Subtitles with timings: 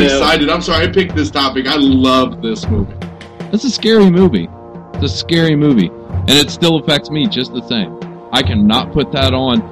[0.00, 0.48] I'm excited.
[0.50, 1.66] I'm sorry I picked this topic.
[1.66, 2.94] I love this movie.
[3.52, 4.48] It's a scary movie.
[4.94, 7.98] It's a scary movie, and it still affects me just the same.
[8.32, 9.62] I cannot put that on.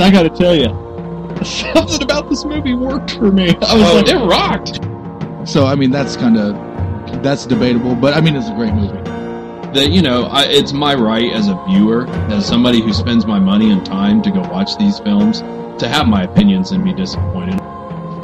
[0.00, 0.68] I got to tell you,
[1.44, 3.50] something about this movie worked for me.
[3.50, 3.94] I was Oh.
[3.96, 5.48] like, it rocked.
[5.48, 8.98] So I mean, that's kind of that's debatable, but I mean, it's a great movie.
[9.72, 13.38] That you know, I, it's my right as a viewer, as somebody who spends my
[13.38, 15.40] money and time to go watch these films,
[15.80, 17.59] to have my opinions and be disappointed.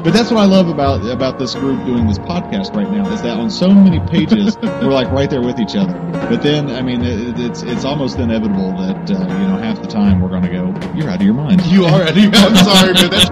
[0.07, 3.23] But that's what I love about about this group doing this podcast right now is
[3.23, 5.95] that on so many pages we're like right there with each other.
[6.31, 9.89] But then, I mean, it, it's it's almost inevitable that uh, you know half the
[9.89, 12.31] time we're going to go, "You're out of your mind." You already.
[12.33, 13.11] I'm sorry, man.
[13.11, 13.31] That's,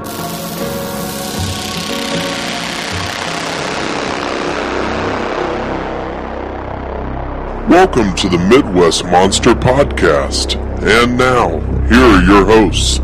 [7.70, 10.56] Welcome to the Midwest Monster Podcast.
[10.82, 13.03] And now, here are your hosts.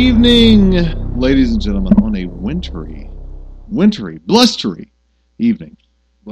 [0.00, 0.72] Evening,
[1.20, 3.10] ladies and gentlemen, on a wintry,
[3.68, 4.90] wintry, blustery
[5.36, 5.76] evening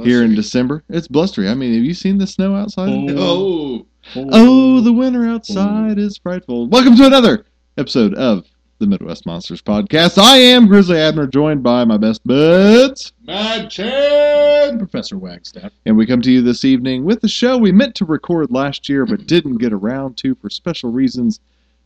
[0.03, 0.83] here in December.
[0.89, 1.47] It's blustery.
[1.47, 2.89] I mean, have you seen the snow outside?
[2.89, 4.29] Oh, oh.
[4.31, 6.01] oh, the winter outside oh.
[6.01, 6.67] is frightful.
[6.67, 7.45] Welcome to another
[7.77, 8.47] episode of
[8.79, 10.17] the Midwest Monsters Podcast.
[10.17, 13.13] I am Grizzly Abner, joined by my best buds.
[13.27, 14.79] Mad Chan.
[14.79, 15.71] Professor Wagstaff.
[15.85, 18.89] And we come to you this evening with the show we meant to record last
[18.89, 21.39] year but didn't get around to for special reasons.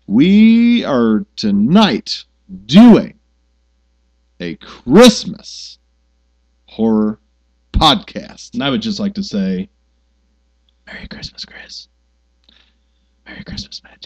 [0.07, 2.25] We are tonight
[2.65, 3.17] doing
[4.39, 5.79] a Christmas
[6.65, 7.19] horror
[7.71, 8.53] podcast.
[8.53, 9.69] And I would just like to say,
[10.85, 11.87] Merry Christmas, Chris.
[13.25, 14.05] Merry Christmas, Matt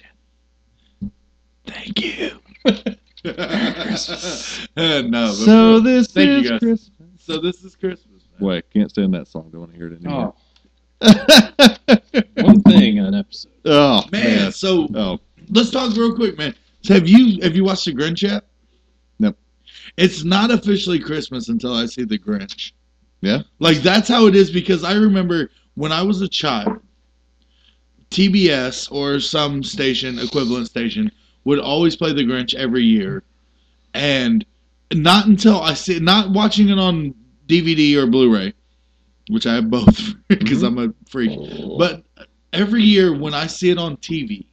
[1.02, 1.12] Jan.
[1.66, 2.40] Thank you.
[3.26, 5.32] Uh, no.
[5.34, 6.60] So this Thank you, is guys.
[6.60, 6.90] Christmas.
[7.18, 8.24] so this is Christmas.
[8.40, 8.48] man.
[8.50, 9.50] Wait, can't stand that song.
[9.52, 10.36] Don't want to hear it anymore.
[12.46, 13.52] One thing an episode.
[13.66, 14.52] oh Man, man.
[14.52, 15.20] so Oh,
[15.50, 16.56] let's talk real quick, man.
[16.84, 18.46] So have you have you watched the Grinch yet?
[19.20, 19.38] Nope.
[19.98, 22.72] It's not officially Christmas until I see the Grinch.
[23.22, 23.42] Yeah?
[23.60, 26.80] Like that's how it is because I remember when I was a child,
[28.12, 31.12] TBS or some station equivalent station
[31.44, 33.24] would always play the Grinch every year,
[33.94, 34.46] and
[34.94, 37.14] not until I see not watching it on
[37.48, 38.54] DVD or Blu-ray,
[39.30, 40.80] which I have both because mm-hmm.
[40.80, 41.40] I'm a freak.
[41.78, 42.04] But
[42.54, 44.46] every year when I see it on TV,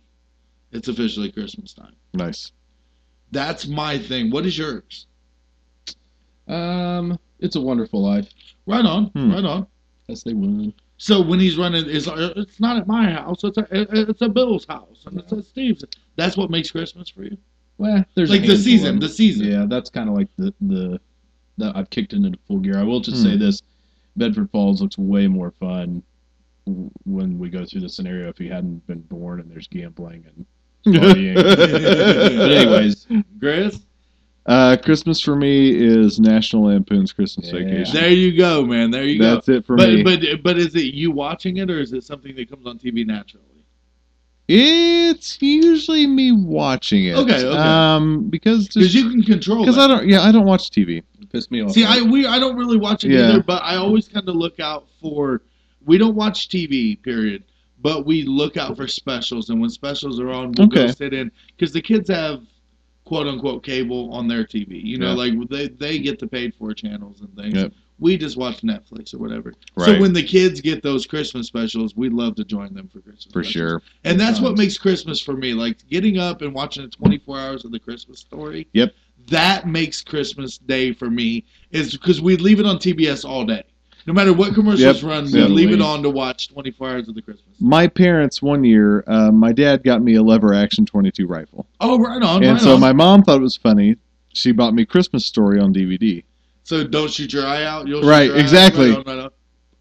[0.75, 1.95] it's officially Christmas time.
[2.13, 2.53] nice.
[3.31, 4.31] That's my thing.
[4.31, 5.07] What is yours?
[6.47, 8.31] Um, It's a Wonderful Life.
[8.67, 9.33] Right on, Hmm.
[9.33, 9.67] right on.
[10.09, 10.73] Yes, they won.
[10.99, 13.43] So when he's running, is it's not at my house.
[13.45, 15.85] It's a it's a Bill's house, and it's at Steve's.
[16.17, 17.37] That's what makes Christmas for you.
[17.79, 19.47] Well, there's Like the season, the season.
[19.49, 21.01] Yeah, that's kind of like the the
[21.59, 22.79] that I've kicked into full gear.
[22.79, 23.31] I will just Hmm.
[23.31, 23.63] say this:
[24.17, 26.03] Bedford Falls looks way more fun
[27.05, 30.47] when we go through the scenario if he hadn't been born and there's gambling and.
[30.85, 33.07] But anyways,
[33.41, 33.81] Chris,
[34.47, 37.61] uh, Christmas for me is National Lampoon's Christmas Yeah.
[37.61, 37.95] Vacation.
[37.95, 38.91] there you go, man.
[38.91, 39.53] There you That's go.
[39.55, 40.03] That's it for but me.
[40.03, 43.07] but but is it you watching it, or is it something that comes on TV
[43.07, 43.45] naturally?
[44.47, 47.17] it's usually me watching it.
[47.17, 47.57] Okay, okay.
[47.57, 49.61] Um, because Because you can control.
[49.65, 49.79] because.
[49.79, 50.07] I don't.
[50.07, 50.99] Yeah, I don't watch TV.
[50.99, 51.73] it pissed me off.
[51.73, 53.31] See, I we I don't really watch it Yeah.
[53.31, 55.41] either, but I always kind of look out for.
[55.87, 57.43] We don't watch TV, period,
[57.85, 60.93] but we look out for specials, and when specials are on, we'll go Okay.
[60.93, 62.41] sit in because the kids have
[63.05, 64.83] quote unquote cable on their TV.
[64.83, 65.33] You know, Yeah.
[65.33, 67.55] like they they get the paid for channels and things.
[67.55, 67.73] Yep.
[68.01, 69.55] We just watch Netflix or whatever.
[69.79, 73.25] So when the kids get those Christmas specials, we love to join them for Christmas.
[73.33, 73.53] For specials.
[73.53, 73.83] sure.
[74.03, 75.53] And that's what makes Christmas for me.
[75.55, 78.67] Like getting up and watching the 24 hours of the Christmas story.
[78.73, 78.95] Yep.
[79.29, 83.63] That makes Christmas Day for me is because we leave it on TBS all day.
[84.07, 85.11] No matter what commercials Yep.
[85.11, 87.55] run, leave it on to watch 24 hours of the Christmas.
[87.59, 91.99] My parents one year, uh, my dad got me a lever action 22 rifle, Oh,
[91.99, 92.43] right on.
[92.43, 92.81] and right so on.
[92.81, 93.97] my mom thought it was funny.
[94.35, 96.23] She bought me Christmas Story on DVD.
[96.65, 97.87] so don't shoot your eye out.
[97.87, 98.41] You'll shoot Right, eye out.
[98.41, 98.89] exactly.
[98.91, 99.31] Right on, right on.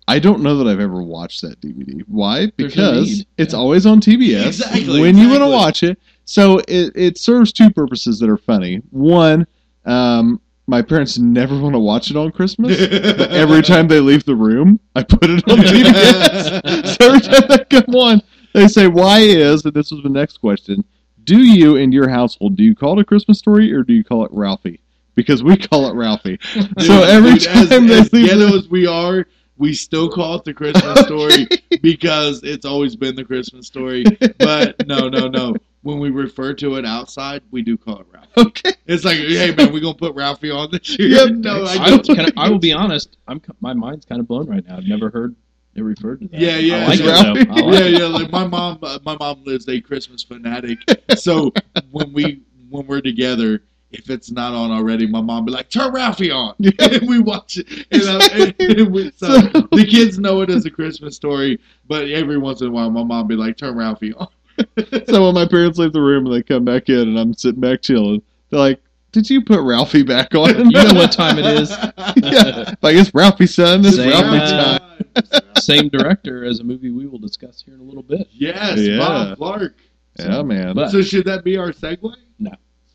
[0.07, 2.01] I don't know that I've ever watched that DVD.
[2.07, 2.45] Why?
[2.45, 3.59] No Because it's Yeah.
[3.59, 5.97] always on TBS Exactly, when you want to watch it.
[6.25, 8.81] So it, it serves two purposes that are funny.
[8.91, 9.47] One,
[9.85, 12.77] um, my parents never want to watch it on Christmas.
[12.77, 16.97] but every time they leave the room, I put it on TBS.
[16.97, 18.21] so every time they come on,
[18.53, 20.83] they say, "Why is?" And this was the next question:
[21.23, 24.03] Do you in your household do you call it a Christmas story or do you
[24.03, 24.79] call it Ralphie?
[25.15, 26.39] Because we call it Ralphie.
[26.79, 29.27] so every Dude, as, time they as leave ghetto the, as we are,
[29.57, 31.47] We still call it the Christmas story
[31.81, 34.05] because it's always been the Christmas story.
[34.39, 35.55] But no, no, no.
[35.83, 38.27] When we refer to it outside, we do call it Ralph.
[38.37, 38.73] Okay.
[38.87, 41.09] It's like, hey man, we gonna put Ralphie on this year.
[41.09, 41.29] Yep.
[41.35, 42.03] No, I don't.
[42.05, 43.17] can I, I will be honest.
[43.27, 44.77] I'm my mind's kind of blown right now.
[44.77, 45.35] I've never heard
[45.75, 46.39] it referred to that.
[46.39, 46.87] Yeah, yeah.
[46.87, 47.49] Like it Ralphie.
[47.49, 47.99] I like yeah, it.
[47.99, 48.05] yeah.
[48.07, 50.79] Like my mom, uh, my mom lives a Christmas fanatic.
[51.17, 51.53] So
[51.91, 55.93] when we when we're together, if it's not on already, my mom be like, "Turn
[55.93, 57.67] Ralphie on," and we watch it.
[57.91, 62.37] And, and- and we, so the kids know it as a Christmas story, but every
[62.39, 64.27] once in a while, my mom be like, "Turn Ralphie on."
[65.07, 67.59] So when my parents leave the room and they come back in and I'm sitting
[67.61, 71.45] back chilling, they're like, "Did you put Ralphie back on?" You know what time it
[71.45, 71.69] is?
[72.17, 73.83] yeah, like it's Ralphie's son.
[73.85, 75.41] It's Same, Ralphie's uh, time.
[75.59, 78.27] Same director as a movie we will discuss here in a little bit.
[78.31, 78.97] yes, Yeah.
[78.99, 79.75] Bob Clark.
[80.19, 80.75] Yeah, man.
[80.75, 82.13] But- So should that be our segue?
[82.39, 82.51] No.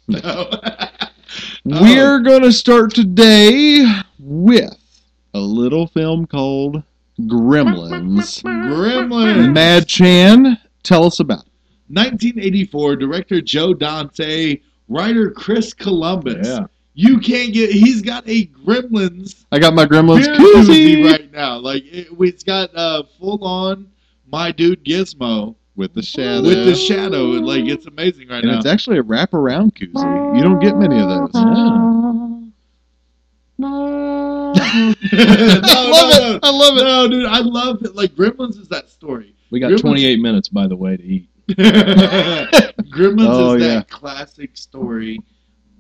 [0.07, 0.51] No.
[1.65, 3.85] We're gonna start today
[4.19, 4.77] with
[5.35, 6.83] a little film called
[7.21, 8.43] Gremlins.
[8.43, 9.53] Gremlins.
[9.53, 11.48] Mad Chan, tell us about it.
[11.89, 16.47] 1984, director Joe Dante, writer Chris Columbus.
[16.47, 16.67] Yeah.
[16.95, 17.71] You can't get.
[17.71, 21.57] He's got a Gremlins I got my Gremlins koozie koozie right now.
[21.57, 23.89] Like it, it's got uh, full on
[24.27, 26.43] my dude Gizmo with the shadow.
[26.43, 27.27] with the shadow.
[27.27, 28.59] Like it's amazing right and now.
[28.59, 30.37] it's actually a wraparound koozie.
[30.37, 31.31] You don't get many of those.
[31.35, 31.89] Yeah.
[33.59, 34.95] no, I
[35.89, 36.41] love no, it.
[36.43, 36.83] I love it.
[36.83, 37.95] No, dude, I love it.
[37.95, 39.37] Like Gremlins is that story.
[39.51, 41.29] We got Gremlins- 28 minutes, by the way, to eat.
[42.91, 43.83] Gremlins Oh, is that yeah.
[43.89, 45.21] classic story.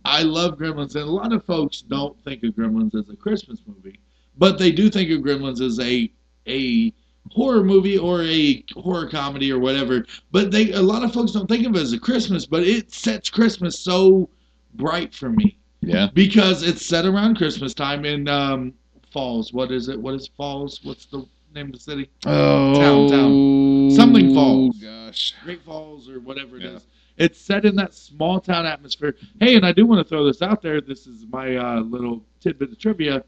[0.04, 3.60] I love Gremlins, and a lot of folks don't think of Gremlins as a Christmas
[3.66, 3.98] movie,
[4.38, 6.10] but they do think of Gremlins as a
[6.46, 6.92] a
[7.30, 10.04] horror movie or a horror comedy or whatever.
[10.32, 12.92] But they a lot of folks don't think of it as a Christmas, but it
[12.92, 14.30] sets Christmas so
[14.74, 16.08] bright for me Yeah.
[16.14, 18.72] because it's set around Christmas time in um,
[19.12, 19.52] Falls.
[19.52, 20.00] What is it?
[20.00, 20.80] What is Falls?
[20.84, 21.26] What's the
[21.58, 22.08] name of the city?
[22.26, 23.90] Oh, Town, town.
[23.90, 24.76] Something falls.
[24.78, 25.34] Gosh.
[25.44, 26.82] Great Falls or whatever it is.
[26.82, 27.24] Yeah.
[27.24, 29.16] It's set in that small town atmosphere.
[29.40, 30.80] Hey, and I do want to throw this out there.
[30.80, 33.24] This is my uh, little tidbit of trivia.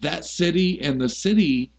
[0.00, 1.70] That city and the city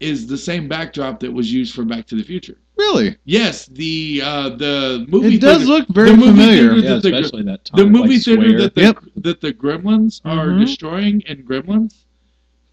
[0.00, 2.56] is the same backdrop that was used for Back to the Future.
[2.76, 3.16] Really?
[3.24, 6.56] Yes, the uh, the movie It does theater, look very the movie familiar.
[6.70, 8.58] theater- Yeah, the- the- especially that the movie like, theater square.
[8.62, 8.98] that the Yep.
[9.16, 10.66] that the Gremlins are Mhm.
[10.66, 12.03] destroying in Gremlins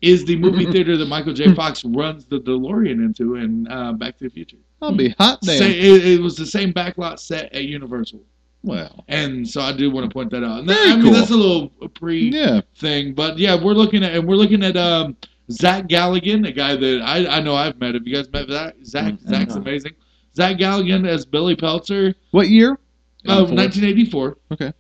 [0.02, 1.54] is the movie theater that Michael J.
[1.54, 4.58] Fox runs the DeLorean into in uh, Back to the Future.
[4.82, 5.58] I'll be hot damn.
[5.60, 8.22] Say, it, it was the same backlot set at Universal.
[8.64, 10.60] Well, And so I do want to point that out.
[10.60, 11.14] And that- Very I mean, cool.
[11.14, 12.62] that's a little pre yeah.
[12.78, 15.16] thing, but yeah, we're looking at and we're looking at um,
[15.52, 17.94] Zach Galligan, a guy that I, I know I've met.
[17.96, 18.76] Have you guys met Zach?
[18.84, 19.94] Zach Mm, Zach's amazing.
[20.36, 22.78] Zach Galligan as Billy Peltzer What year?
[23.26, 23.56] 84.
[23.56, 24.38] 1984.
[24.54, 24.74] Okay.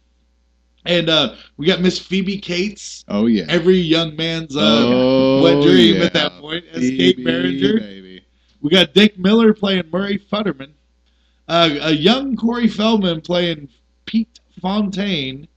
[0.86, 3.46] And uh, we got Miss Phoebe Cates, Oh yeah.
[3.50, 6.06] every young man's uh, oh, wet dream yeah.
[6.06, 7.80] at that point, as Kate Phoebe, Beringer.
[7.80, 8.26] Baby.
[8.62, 10.72] We got Dick Miller playing Murray Futterman.
[11.48, 13.70] Uh, a young Corey Feldman playing
[14.06, 15.48] Pete Fontaine.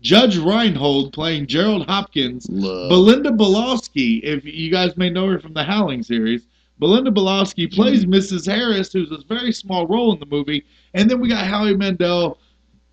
[0.00, 2.46] Judge Reinhold playing Gerald Hopkins.
[2.50, 2.90] Love.
[2.90, 6.42] Belinda Balaski, if you guys may know her from the Howling series.
[6.78, 8.46] Belinda Balaski plays Mrs.
[8.46, 10.64] Harris, who's a very small role in the movie.
[10.92, 12.38] And then we got Howie Mandel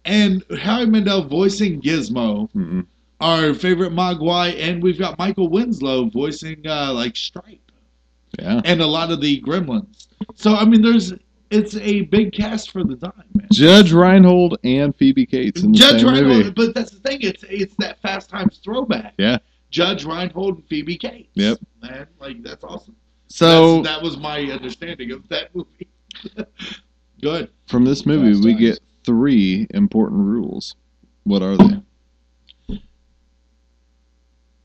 [0.05, 2.86] and Howie Mandel voicing Gizmo, Mm-mm.
[3.20, 7.72] our favorite Mogwai, and we've got Michael Winslow voicing uh, like Stripe
[8.39, 8.62] Yeah.
[8.65, 10.08] and a lot of the Gremlins.
[10.36, 11.13] So I mean, there's
[11.50, 13.48] it's a big cast for the time, man.
[13.51, 16.50] Judge Reinhold and Phoebe Cates in the Judge same Reinhold, movie.
[16.51, 17.20] but that's the thing.
[17.22, 19.13] It's it's that Fast Times throwback.
[19.17, 19.38] Yeah.
[19.70, 21.29] Judge Reinhold and Phoebe Cates.
[21.36, 21.60] Yep.
[21.81, 22.96] Man, like that's awesome.
[23.27, 25.88] So That's- that was my understanding of that movie.
[27.22, 27.50] Good.
[27.67, 28.60] from this movie, Fast we Times.
[28.62, 30.75] get three important rules.
[31.24, 31.81] What are they?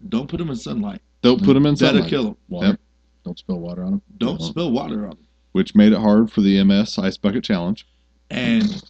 [0.08, 1.00] Don't put them in sunlight.
[1.22, 2.36] Don't put them in That'll kill them.
[2.48, 2.66] Water.
[2.68, 2.80] Yep.
[3.24, 4.02] Don't spill water on them.
[4.18, 4.50] Don't Uh-huh.
[4.50, 5.18] spill water on them.
[5.52, 7.86] which made it hard for the MS Ice Bucket Challenge.
[8.30, 8.82] And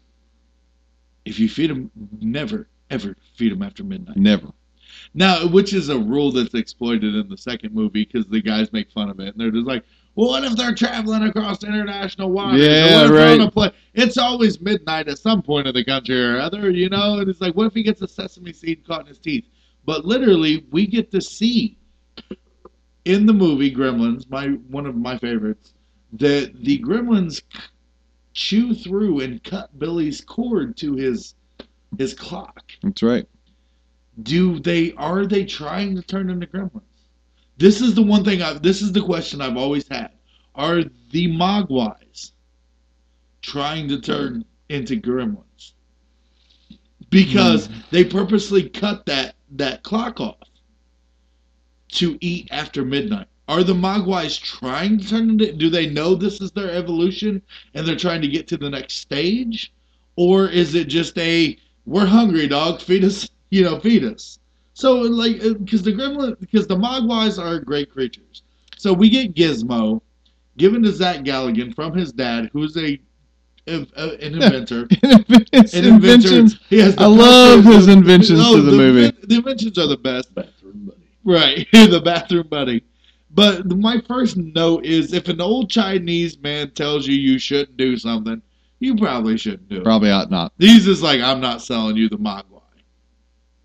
[1.24, 4.16] if you feed them, never ever feed them after midnight.
[4.16, 4.48] Never.
[5.14, 8.90] Now, which is a rule that's exploited in the second movie because the guys make
[8.90, 9.86] fun of it, and they're just like, "Well,
[10.16, 12.60] what if they're traveling across international waters?
[12.60, 13.72] Yeah, what if they're on right.
[13.94, 17.40] It's always midnight at some point in the country or other, you know." And it's
[17.40, 19.44] like, what if he gets a sesame seed caught in his teeth?
[19.84, 21.76] But literally, we get to see
[23.04, 25.74] in the movie Gremlins, my one of my favorites,
[26.14, 27.42] that the Gremlins
[28.32, 31.34] chew through and cut Billy's cord to his
[31.98, 33.26] his clock That's right.
[34.22, 36.82] do they are they trying to turn into gremlins
[37.56, 40.10] this is the one thing i this is the question i've always had.
[40.54, 42.32] Are the mogwais
[43.42, 45.72] trying to turn into gremlins?
[47.10, 47.74] Because hmm.
[47.90, 50.48] they purposely cut that that clock off
[51.88, 53.28] to eat after midnight.
[53.48, 55.52] Are the Mogwais trying to turn into?
[55.52, 57.40] Do they know this is their evolution
[57.74, 59.72] and they're trying to get to the next stage,
[60.16, 64.40] or is it just a we're hungry, dog, feed us, you know, feed us?
[64.76, 68.42] So like, uh, because the gremlin, because the Mogwais are great creatures.
[68.76, 70.02] So we get Gizmo,
[70.58, 73.00] given to Zach Galligan from his dad, who's a,
[73.68, 74.86] a- a- an inventor.
[75.02, 75.24] An
[75.72, 76.52] inventions.
[76.52, 76.58] inventor.
[76.68, 79.16] He has I love power- his inventions oh, to the movie.
[79.26, 80.34] The inventions are the best.
[80.34, 81.08] Bathroom buddy.
[81.24, 82.84] Right, the bathroom buddy.
[83.30, 87.96] But my first note is if an old Chinese man tells you you shouldn't do
[87.96, 88.42] something,
[88.80, 89.84] you probably shouldn't do it.
[89.84, 90.52] Probably ought not.
[90.58, 92.55] He's just like, I'm not selling you the Mogwai.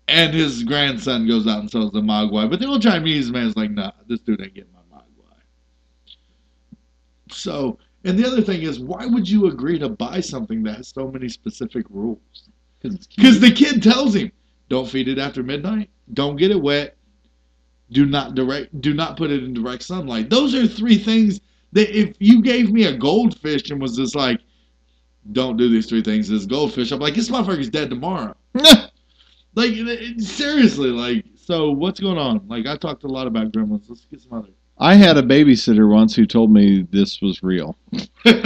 [0.08, 2.50] And his grandson goes out and sells the Mogwai.
[2.50, 5.36] But the old Chinese man's like, nah, this dude ain't getting my Mogwai.
[7.30, 10.88] So, and the other thing is, why would you agree to buy something that has
[10.88, 12.48] so many specific rules?
[12.80, 13.40] Because it's Because cute.
[13.40, 14.32] the kid tells him,
[14.68, 16.96] don't feed it after midnight, don't get it wet,
[17.90, 20.30] do not direct, do not put it in direct sunlight.
[20.30, 21.40] Those are three things
[21.72, 24.40] that if you gave me a goldfish and was just like,
[25.32, 28.34] don't do these three things, this goldfish, I'm like, this motherfucker's dead tomorrow.
[29.54, 29.74] Like
[30.18, 32.46] seriously, like so what's going on?
[32.48, 33.88] Like I talked a lot about gremlins.
[33.88, 34.48] Let's get some other.
[34.78, 37.76] I had a babysitter once who told me this was real.
[38.24, 38.44] That's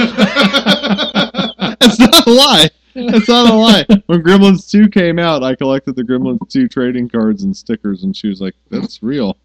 [1.98, 2.68] not a lie.
[2.94, 3.86] That's not a lie.
[4.06, 8.16] When Gremlins 2 came out, I collected the Gremlins 2 trading cards and stickers, and
[8.16, 9.36] she was like, that's real,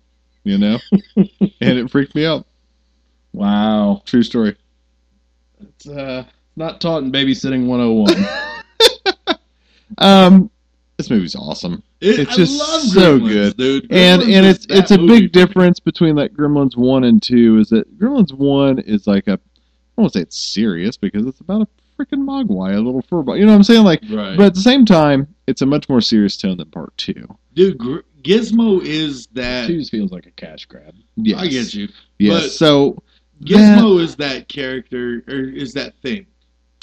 [0.44, 0.80] you know?
[1.16, 1.28] and
[1.62, 2.46] it freaked me out.
[3.34, 4.02] Wow.
[4.06, 4.56] True story.
[5.60, 6.24] It's uh,
[6.56, 8.16] not taught in babysitting 101.
[9.98, 10.50] Um,
[11.02, 11.84] this movie's awesome.
[12.00, 12.58] It- It's just
[12.94, 13.58] so Gremlins, good.
[13.58, 13.88] dude.
[13.92, 15.22] and Gremlins and is it's it's a movie.
[15.22, 19.34] big difference between like Gremlins one and two is that Gremlins one is like a
[19.98, 21.68] I won't say it's serious because it's about a
[22.02, 23.38] freaking mogwai, a little furball.
[23.38, 23.84] You know what I'm saying?
[23.84, 24.36] Like, Right.
[24.38, 27.28] but at the same time, it's a much more serious tone than part two.
[27.54, 29.68] dude, Gr- Gizmo is that.
[29.68, 30.96] Two feels like a cash grab.
[31.18, 31.90] Yes, I get you.
[32.20, 32.44] Yes.
[32.44, 33.04] but- so
[33.44, 36.26] Gizmo is that character or is that thing.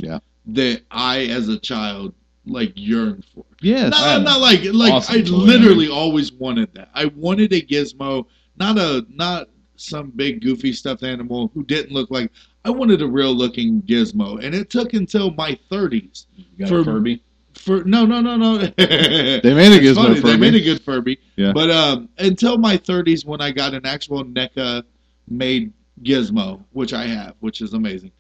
[0.03, 0.19] Yeah.
[0.47, 2.15] That I as a child
[2.49, 3.45] like yearned for.
[3.61, 5.37] yes, No, I had not like like awesome I toy.
[5.37, 6.90] literally always wanted that.
[6.95, 8.26] I wanted a gizmo,
[8.57, 12.31] not a not some big goofy stuffed animal who didn't look like.
[12.64, 16.26] I wanted a real looking gizmo, and it took until my 30s
[16.69, 17.23] For- a Furby?
[17.55, 18.57] for no no no no.
[18.59, 21.19] they made a Gizmo funny, for They made a good Furby.
[21.37, 21.52] Yeah.
[21.52, 24.85] But um, until my 30s, when I got an actual NECA
[25.28, 28.12] made Gizmo, which I have, which is amazing.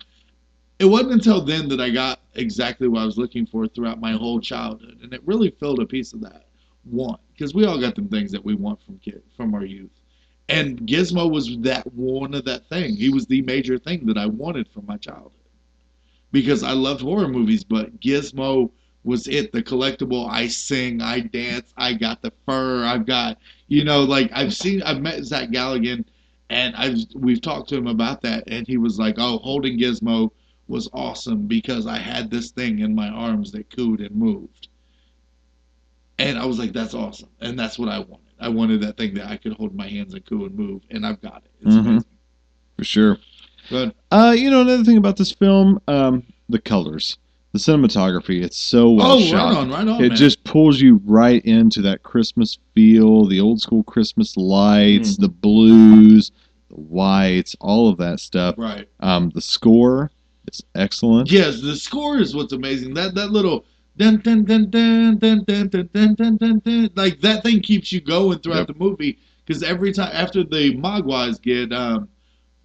[0.78, 4.12] It wasn't until then that I got exactly what I was looking for throughout my
[4.12, 6.46] whole childhood, and it really filled a piece of that
[6.84, 9.90] want because we all got them things that we want from kid from our youth,
[10.48, 12.94] and Gizmo was that one of that thing.
[12.96, 15.32] He was the major thing that I wanted from my childhood.
[16.30, 18.70] Because I loved horror movies, but Gizmo
[19.04, 20.28] was it the collectible.
[20.28, 24.82] I sing i dance i got the fur i've got you know like i've seen
[24.82, 26.04] i've met zach galligan
[26.50, 30.30] and i've we've talked to him about that and he was like oh holding gizmo
[30.68, 34.68] was awesome because i had this thing in my arms that cooed and moved
[36.18, 39.14] and i was like that's awesome and that's what i wanted i wanted that thing
[39.14, 41.74] that i could hold my hands and coo and move and i've got it it's
[41.74, 41.80] Mhm.
[41.80, 42.04] amazing
[42.76, 43.18] for sure.
[43.70, 43.92] Good.
[44.12, 47.18] Uh, you know another thing about this film, um, the colors,
[47.52, 48.40] the cinematography.
[48.42, 49.48] It's so well oh shot.
[49.52, 50.16] right on right on it man.
[50.16, 55.20] just pulls you right into that Christmas feel, the old school Christmas lights, Mm.
[55.22, 56.30] the blues,
[56.70, 58.54] the whites, all of that stuff.
[58.56, 60.12] right Um, the score
[60.54, 61.30] is excellent.
[61.30, 62.94] Yes, the score is what's amazing.
[62.94, 63.64] That that little
[63.96, 67.90] dun dun dun dun dun dun dun dun dun dun dun like that thing keeps
[67.92, 68.66] you going throughout Yep.
[68.68, 72.08] the movie because every time after the Mogwais get um,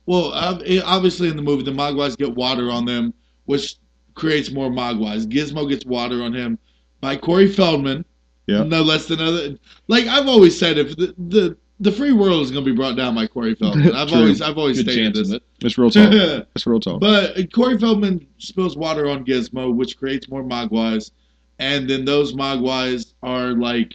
[0.06, 0.34] well
[0.66, 3.14] eh, obviously in the movie the Mogwais get water on them,
[3.46, 3.78] which
[4.16, 5.26] creates more Mogwais.
[5.26, 6.60] Gizmo gets water on him
[7.02, 8.06] by Corey Feldman.
[8.48, 8.68] Yep.
[8.68, 9.58] No less than other.
[9.88, 12.96] Like I've always said, if the the, the free world is going to be brought
[12.96, 13.92] down by Corey Feldman.
[13.96, 15.32] I've always I've always Good stated this.
[15.32, 15.44] it.
[15.62, 16.12] It's real talk.
[16.56, 17.00] it's real talk.
[17.02, 21.12] But Corey Feldman spills water on Gizmo, which creates more Mogwais,
[21.60, 23.94] and then those Mogwais are like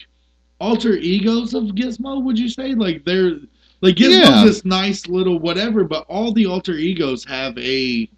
[0.60, 2.22] alter egos of Gizmo.
[2.22, 3.38] Would you say like they're
[3.80, 4.44] like Gizmo's Yeah.
[4.44, 8.08] this nice little whatever, but all the alter egos have a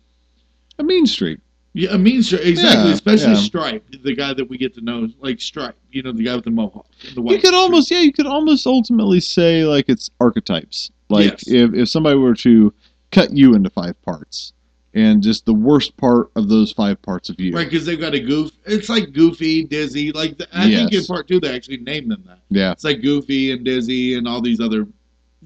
[0.79, 1.39] a mean streak.
[1.73, 3.41] Yeah, a mean streak exactly, Yeah, especially yeah.
[3.41, 6.45] Stripe, the guy that we get to know, like Stripe, you know, the guy with
[6.45, 7.37] the mohawk, the white.
[7.37, 10.91] You could almost, yeah, you could almost ultimately say like it's archetypes.
[11.09, 11.49] Like Yes.
[11.49, 12.73] if if somebody were to
[13.13, 14.53] cut you into five parts,
[14.95, 18.15] and just the worst part of those five parts of you, Right, because they've got
[18.15, 18.51] a goof.
[18.65, 20.11] It's like Goofy, Dizzy.
[20.13, 22.39] Like the, I think in part two they actually named them that.
[22.49, 24.87] yeah, It's like Goofy and Dizzy and all these other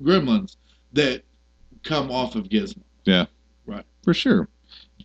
[0.02, 0.56] gremlins
[0.92, 1.22] that
[1.82, 2.82] come off of Gizmo.
[3.04, 3.26] Yeah,
[3.66, 3.84] right.
[4.02, 4.48] For sure,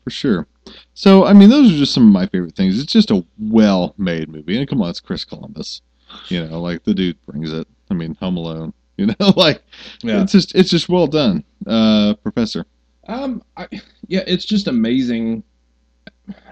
[0.03, 0.47] for sure.
[0.93, 2.79] So I mean, those are just some of my favorite things.
[2.81, 5.81] It's just a well-made movie, and come on, it's Chris Columbus.
[6.29, 7.67] You know, like the dude brings it.
[7.91, 8.73] I mean, Home Alone.
[8.99, 9.63] You know, like
[10.03, 10.21] Yeah.
[10.23, 12.65] it's just it's just well done, uh, Professor.
[13.07, 13.65] Um, I,
[14.07, 15.41] yeah, it's just amazing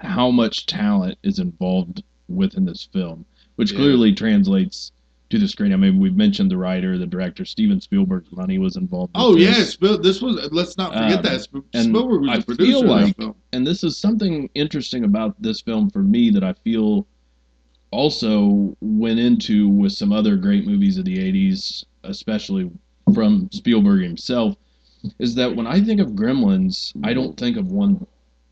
[0.00, 3.76] how much talent is involved within this film, which Yeah.
[3.80, 4.92] clearly translates
[5.30, 5.72] to the screen.
[5.72, 9.12] I mean, we've mentioned the writer, the director, Steven Spielberg's money was involved.
[9.14, 9.58] with Oh this.
[9.58, 10.48] yeah, Spiel, this was.
[10.52, 13.34] Let's not forget Um, that Sp- Spielberg was I the producer feel of like- film.
[13.52, 17.06] and this is something interesting about this film for me that I feel
[17.90, 22.70] also went into with some other great movies of the 80s, especially
[23.14, 24.56] from Spielberg himself,
[25.18, 28.06] is that when I think of Gremlins, I don't think of one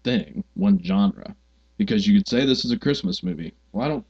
[0.05, 1.35] thing, one genre.
[1.77, 3.53] Because you could say this is a Christmas movie.
[3.73, 4.05] Well, I don't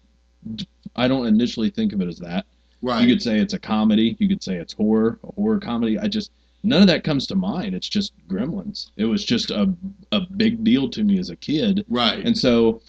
[0.94, 2.46] I don't initially think of it as that.
[2.82, 3.02] Right.
[3.02, 5.98] You could say it's a comedy, you could say it's horror, a horror comedy.
[5.98, 6.30] I just
[6.62, 7.74] none of that comes to mind.
[7.74, 8.90] It's just Gremlins.
[8.96, 9.72] It was just a
[10.12, 11.84] a big deal to me as a kid.
[11.88, 12.24] right.
[12.24, 12.82] And so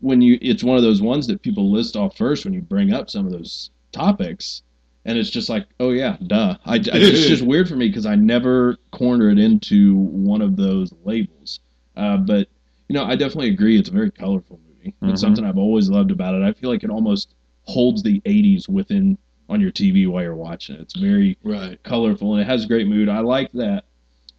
[0.00, 2.92] when you it's one of those ones that people list off first when you bring
[2.92, 4.62] up some of those topics
[5.06, 6.56] and it's just like, oh yeah, duh.
[6.64, 10.56] I, I it's just weird for me because I never corner it into one of
[10.56, 11.60] those labels.
[11.96, 12.48] Uh, but
[12.88, 13.78] you know, I definitely agree.
[13.78, 14.94] It's a very colorful movie.
[15.02, 16.42] It's something I've always loved about it.
[16.42, 17.34] I feel like it almost
[17.64, 19.16] holds the '80s within
[19.54, 20.82] on your TV while you're watching it.
[20.82, 21.82] It's very right.
[21.84, 23.08] colorful and it has great mood.
[23.08, 23.84] I like that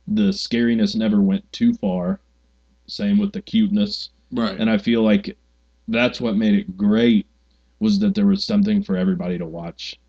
[0.08, 2.20] the scariness never went too far.
[2.88, 4.60] Same with the cuteness Right.
[4.60, 5.38] and I feel like
[5.88, 7.26] that's what made it great
[7.80, 10.00] was that there was something for everybody to watch,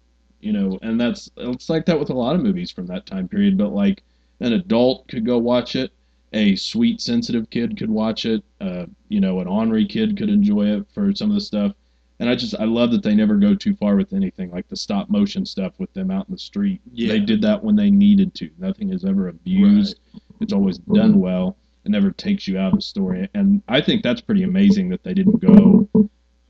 [0.40, 3.28] you know, and that's it's like that with a lot of movies from that time
[3.28, 3.56] period.
[3.58, 4.02] But like
[4.40, 5.92] an adult could go watch it,
[6.32, 10.66] a sweet sensitive kid could watch it, uh, you know, an ornery kid could enjoy
[10.78, 11.72] it for some of the stuff.
[12.18, 14.76] And I just I love that they never go too far with anything like the
[14.76, 16.81] stop motion stuff with them out in the street.
[16.92, 17.09] Yeah.
[17.09, 18.50] They did that when they needed to.
[18.59, 20.00] Nothing is ever abused.
[20.40, 21.57] It's always done well.
[21.85, 23.29] It never takes you out of the story.
[23.35, 25.88] And I think that's pretty amazing that they didn't go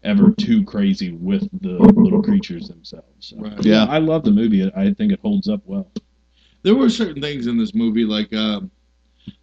[0.05, 3.07] ever too crazy with the little creatures themselves.
[3.19, 3.65] So, Right.
[3.65, 3.87] Yeah.
[3.87, 4.71] I love the movie.
[4.75, 5.91] I think it holds up well.
[6.63, 8.71] there were certain things in this movie like um,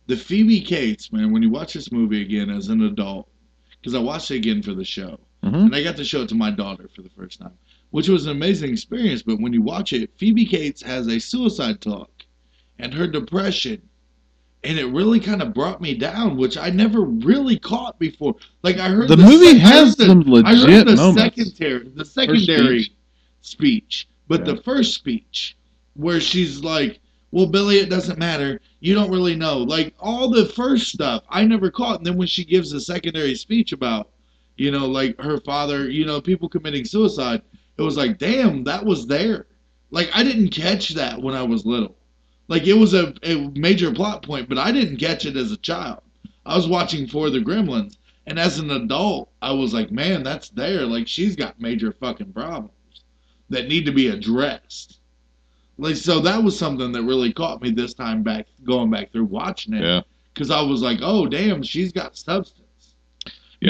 [0.07, 1.31] the Phoebe Cates, man.
[1.33, 3.27] When you watch this movie again as an adult,
[3.81, 5.65] because I watched it again for the show, Mhm.
[5.65, 7.51] and I got to show it to my daughter for the first time,
[7.91, 9.21] which was an amazing experience.
[9.21, 12.09] But when you watch it, Phoebe Cates has a suicide talk
[12.79, 13.81] and her depression.
[14.65, 18.35] And it really kind of brought me down, which I never really caught before.
[18.63, 21.21] Like I heard The the movie has the- some I heard the moments.
[21.21, 22.89] secondary, the secondary
[23.41, 24.53] speech, but Yeah.
[24.53, 25.57] the first speech
[25.95, 27.01] where she's like,
[27.31, 28.61] "Well, Billy, it doesn't matter.
[28.79, 31.97] You don't really know." Like all the first stuff, I never caught.
[31.97, 34.11] And then when she gives the secondary speech about,
[34.57, 37.41] you know, like her father, you know, people committing suicide,
[37.77, 39.47] it was like, damn, that was there.
[39.91, 41.95] Like I didn't catch that when I was little.
[42.47, 45.57] Like it was a, a major plot point, but I didn't catch it as a
[45.57, 46.01] child.
[46.45, 50.49] I was watching For the Gremlins, and as an adult, I was like, man, that's
[50.49, 50.85] there.
[50.85, 52.71] Like she's got major fucking problems
[53.49, 54.99] that need to be addressed.
[55.77, 59.25] Like so, that was something that really caught me this time back, going back through
[59.25, 60.01] watching it, Yeah.
[60.33, 62.62] because I was like, oh damn, she's got substance.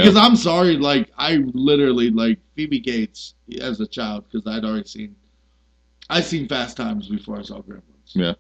[0.02, 4.88] Because I'm sorry, like I literally like Phoebe Cates as a child because I'd already
[4.88, 5.16] seen,
[6.10, 7.82] I seen Fast Times before I saw Gremlins.
[8.14, 8.34] Yeah.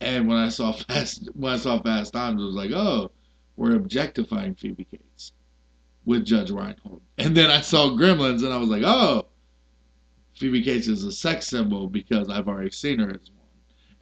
[0.00, 3.10] And when I saw Fast, when I saw Fast Times, it was like, oh,
[3.56, 5.32] we're objectifying Phoebe Cates
[6.04, 7.02] with Judge Reinhold.
[7.18, 9.26] And then I saw Gremlins, and I was like, oh,
[10.34, 13.46] Phoebe Cates is a sex symbol because I've already seen her as one.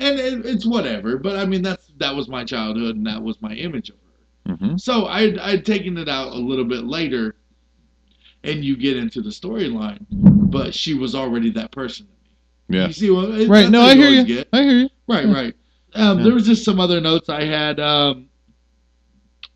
[0.01, 3.41] And it, it's whatever, but I mean that's that was my childhood, and that was
[3.41, 4.01] my image of her.
[4.47, 7.37] Hmm So I'd, I'd taken it out a little bit later,
[8.43, 12.07] and you get into the storyline, but she was already that person.
[12.69, 12.87] Yeah.
[12.89, 13.31] You see what?
[13.31, 13.71] it- Right.
[13.71, 14.25] No, how I hear you.
[14.25, 14.49] get.
[14.53, 14.89] I hear you.
[15.09, 15.33] Right, Yeah.
[15.35, 15.55] right.
[15.95, 16.25] Um, Yeah.
[16.25, 17.79] There was just some other notes I had.
[17.81, 18.27] Um,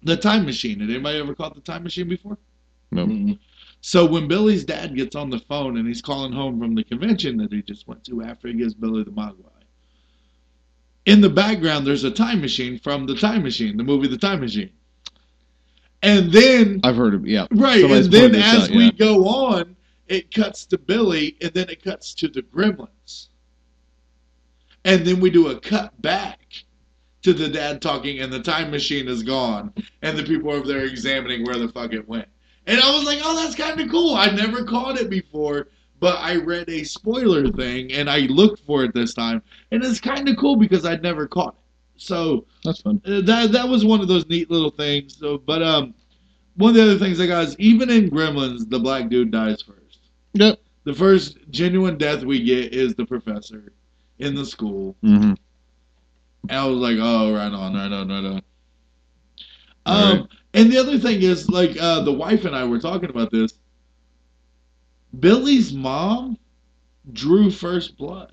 [0.02, 0.80] the time machine.
[0.80, 2.38] Had anybody ever caught the time machine before?
[2.92, 3.06] No.
[3.06, 3.38] Mm-mm.
[3.80, 7.36] So when Billy's dad gets on the phone and he's calling home from the convention
[7.38, 9.50] that he just went to after he gives Billy the Mogwai,
[11.08, 14.40] in the background there's a time machine from the time machine, the movie The Time
[14.40, 14.70] Machine.
[16.02, 17.46] And then I've heard of yeah.
[17.50, 18.90] Right, Somebody's and then as out, we yeah.
[18.90, 19.74] go on,
[20.06, 23.28] it cuts to Billy, and then it cuts to the Gremlins,
[24.84, 26.40] and then we do a cut back
[27.22, 30.84] to the dad talking, and the time machine is gone, and the people over there
[30.84, 32.28] examining where the fuck it went.
[32.66, 34.14] And I was like, oh, that's kind of cool.
[34.14, 35.68] I never caught it before,
[36.00, 40.00] but I read a spoiler thing, and I looked for it this time, and it's
[40.00, 42.00] kind of cool because I'd never caught it.
[42.00, 43.00] So That's fun.
[43.06, 45.16] uh, that that was one of those neat little things.
[45.16, 45.94] So, but um,
[46.56, 49.62] one of the other things I got is even in Gremlins, the black dude dies
[49.62, 49.98] first.
[50.34, 50.60] Yep.
[50.84, 53.72] The first genuine death we get is the professor
[54.18, 55.34] in the school, hmm
[56.48, 58.42] and I was like, oh, right on, right on, right on.
[59.86, 63.30] Um, and the other thing is, like, uh, the wife and I were talking about
[63.30, 63.52] this.
[65.18, 66.38] Billy's mom
[67.12, 68.32] drew first blood.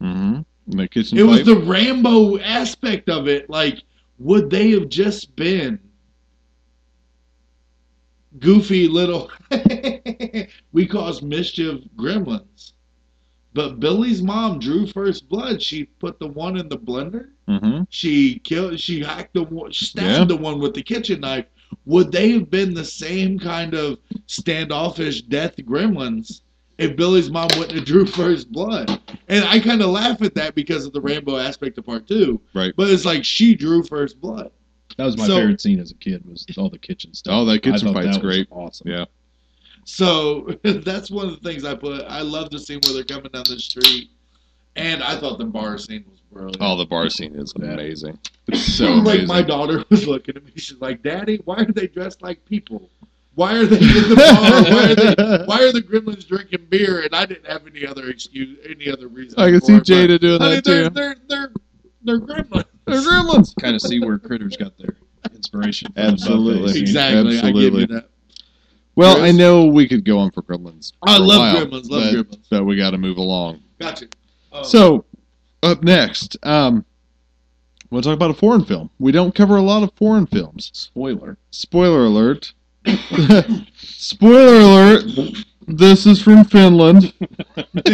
[0.00, 3.48] hmm In the kitchen It was the Rambo aspect of it.
[3.48, 3.82] Like,
[4.18, 5.80] would they have just been
[8.38, 9.30] goofy little
[10.72, 12.72] we cause mischief gremlins?
[13.52, 15.60] But Billy's mom drew first blood.
[15.60, 17.30] She put the one in the blender.
[17.48, 17.86] Mhm.
[17.90, 18.78] She killed.
[18.78, 19.72] She hacked the one.
[19.72, 20.24] Stabbed Yeah.
[20.24, 21.46] the one with the kitchen knife.
[21.86, 26.42] Would they have been the same kind of standoffish death gremlins
[26.78, 29.00] if Billy's mom wouldn't have drew first blood?
[29.28, 32.40] And I kind of laugh at that because of the Rambo aspect of part two.
[32.54, 32.72] Right.
[32.76, 34.50] But it's like she drew first blood.
[34.96, 36.24] That was my So- favorite scene as a kid.
[36.26, 37.32] Was all the kitchen stuff.
[37.34, 38.48] Oh, that kitchen I thought fight's that was great.
[38.50, 38.88] Awesome.
[38.90, 39.04] Yeah.
[39.84, 42.04] So that's one of the things I put.
[42.06, 44.10] I love the scene where they're coming down the street,
[44.76, 46.58] and I thought the bar scene was brilliant.
[46.60, 48.18] Oh, the bar scene is amazing.
[48.52, 49.26] It's so like amazing.
[49.28, 50.50] my daughter was looking at me.
[50.56, 52.90] She's like, "Daddy, why are they dressed like people?
[53.36, 54.62] Why are they in the bar?
[54.64, 55.44] Why are they?
[55.44, 59.06] Why are the gremlins drinking beer?" And I didn't have any other excuse, any other
[59.06, 59.38] reason.
[59.38, 60.94] I can see it, but, Jada doing honey, that they're, too.
[60.94, 61.52] they're they're
[62.02, 62.64] they're gremlins.
[62.86, 63.54] They're gremlins.
[63.60, 64.96] Kind of see where critters got their
[65.32, 65.92] inspiration.
[65.92, 66.02] from.
[66.02, 66.62] Absolutely.
[66.62, 66.82] Buffet scene.
[66.82, 67.20] Exactly.
[67.20, 67.80] I give Absolutely.
[67.82, 68.08] you that.
[68.96, 69.28] Well, Chris?
[69.28, 70.92] I know we could go on for gremlins.
[71.06, 72.46] I for a love while, Gremlins, love but, Gremlins.
[72.50, 73.62] But we got to move along.
[73.78, 74.08] Gotcha.
[74.52, 74.62] Oh.
[74.62, 75.04] So,
[75.62, 76.84] up next, um,
[77.90, 78.90] we'll talk about a foreign film.
[78.98, 80.70] We don't cover a lot of foreign films.
[80.72, 81.36] Spoiler.
[81.50, 82.52] Spoiler alert.
[83.76, 85.04] Spoiler alert.
[85.66, 87.12] This is from Finland.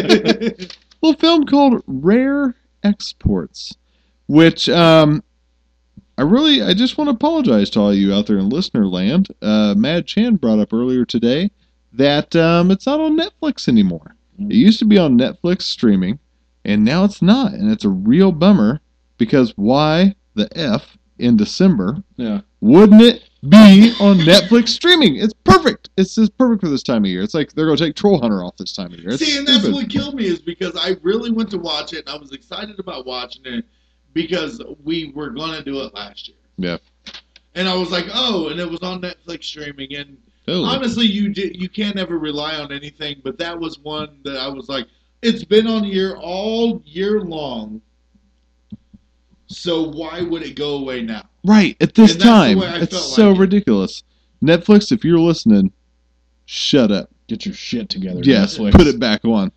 [1.03, 3.77] little film called Rare Exports,
[4.27, 5.23] which um,
[6.19, 9.29] I really, I just want to apologize to all you out there in listener land.
[9.43, 11.51] Uh, Mad Chan brought up earlier today
[11.93, 14.15] that um, it's not on Netflix anymore.
[14.39, 16.19] It used to be on Netflix streaming,
[16.67, 18.81] and now it's not, and it's a real bummer
[19.17, 22.43] because why the f in December Yeah.
[22.61, 25.17] wouldn't it be on Netflix streaming?
[25.17, 25.89] It's perfect.
[25.97, 27.23] It's just perfect for this time of year.
[27.23, 29.11] It's like they're going to take Troll Hunter off this time of year.
[29.11, 29.75] It's See, and that's stupid.
[29.75, 32.79] what killed me is because I really went to watch it and I was excited
[32.79, 33.65] about watching it
[34.13, 36.37] because we were gonna do it last year.
[36.59, 36.77] Yeah.
[37.55, 40.69] And I was like, oh, and it was on Netflix streaming, and Totally.
[40.69, 44.49] honestly, you did, you can't ever rely on anything, but that was one that I
[44.49, 44.87] was like,
[45.27, 47.81] it's been on here all year long,
[49.47, 51.29] so why would it go away now?
[51.45, 53.41] Right at this And that's the time, way I it's felt so like it.
[53.41, 54.03] ridiculous.
[54.43, 55.73] Netflix, if you're listening,
[56.47, 57.11] shut up.
[57.29, 58.21] Get your shit together.
[58.23, 58.73] Yes, Netflix.
[58.73, 59.51] put it back on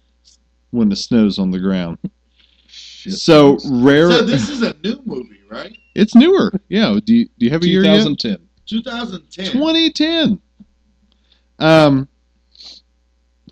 [0.71, 1.97] when the snow's on the ground.
[2.67, 3.67] Shit so things.
[3.83, 4.11] rare.
[4.11, 5.75] So this is a new movie, right?
[5.95, 6.51] it's newer.
[6.69, 6.97] Yeah.
[7.03, 8.03] Do you, do you have a year yet?
[8.05, 8.37] 2010.
[8.67, 9.51] 2010.
[9.51, 10.41] 2010.
[11.59, 12.07] Um,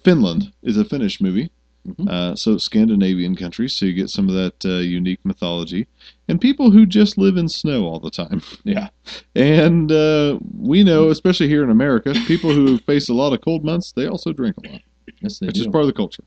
[0.04, 1.50] Finland is a Finnish movie.
[1.88, 2.10] Mhm.
[2.10, 5.88] Uh, so Scandinavian countries, so you get some of that uh, unique mythology,
[6.28, 8.42] and people who just live in snow all the time.
[8.66, 8.90] Yeah.
[9.36, 13.64] And uh, we know, especially here in America, people who face a lot of cold
[13.64, 14.82] months, they also drink a lot.
[15.22, 15.72] Yes, they It's just do.
[15.72, 16.24] part of the culture.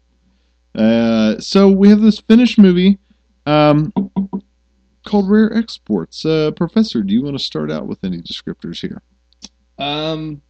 [0.74, 2.98] Uh, so we have this Finnish movie
[3.44, 3.92] um,
[5.04, 6.24] called Rare Exports.
[6.24, 9.02] Uh, Professor, do you want to start out with any descriptors here?
[9.78, 10.40] Um,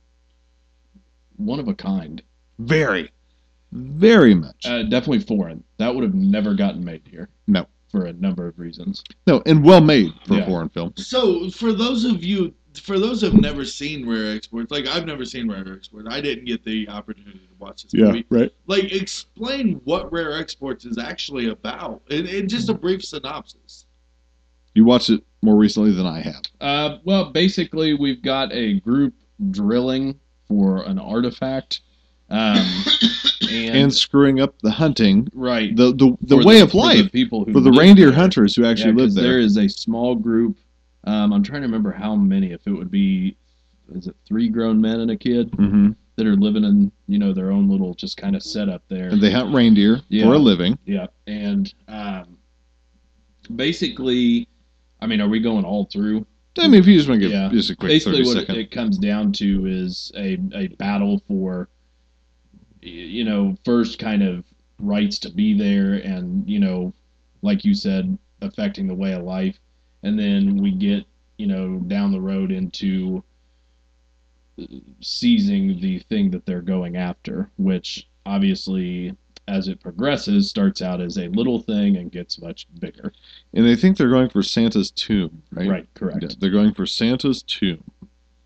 [1.37, 2.23] one of a kind.
[2.61, 3.11] Very,
[3.72, 4.64] very much.
[4.64, 5.62] Uh, definitely foreign.
[5.78, 7.28] That would have never gotten made here.
[7.46, 7.66] No.
[7.90, 9.02] For a number of reasons.
[9.26, 10.92] no, and well made for a foreign film.
[10.96, 15.24] So, for those of you, for those who've never seen Rare Exports, like I've never
[15.24, 18.24] seen Rare Exports, I didn't get the opportunity to watch this movie.
[18.30, 18.52] right.
[18.68, 23.87] Like, explain what Rare Exports is actually about, in, in just a brief synopsis.
[24.76, 26.42] You watched it more recently than I have.
[26.61, 29.14] Uh, well, basically, we've got a group
[29.50, 31.80] drilling for an artifact.
[32.31, 32.85] Um,
[33.51, 35.75] and, And, screwing up the hunting, right.
[35.75, 38.14] the the, the for way of for life people who for the reindeer there.
[38.21, 39.25] hunters who actually Yeah, live 'cause there.
[39.33, 40.57] There is a small group.
[41.05, 42.53] Um, I'm trying to remember how many.
[42.53, 43.37] If it would be,
[43.95, 47.33] is it three grown men and a kid hmm that are living in you know
[47.33, 49.09] their own little just kind of setup there.
[49.09, 50.25] And they hunt reindeer Yeah.
[50.27, 50.79] for a living.
[50.85, 52.37] Yeah, and um,
[53.57, 54.49] basically,
[55.01, 56.27] I mean, are we going all through?
[56.59, 57.49] I mean, if you just want to give Yeah.
[57.51, 58.55] just a quick basically, thirty what second.
[58.57, 61.80] it, it comes down to is a a battle for, y-
[62.83, 64.45] you know, first kind of
[64.79, 66.93] rights to be there, and you know,
[67.43, 69.59] like you said, affecting the way of life,
[70.03, 71.05] and then we get
[71.38, 73.23] you know down the road into
[75.01, 79.16] seizing the thing that they're going after, which obviously.
[79.49, 83.12] As it progresses, starts out as a little thing and gets much bigger.
[83.53, 85.69] and they think they're going for Santa's tomb, right?
[85.69, 86.23] Right, correct.
[86.23, 87.83] Yeah, they're going for Santa's tomb.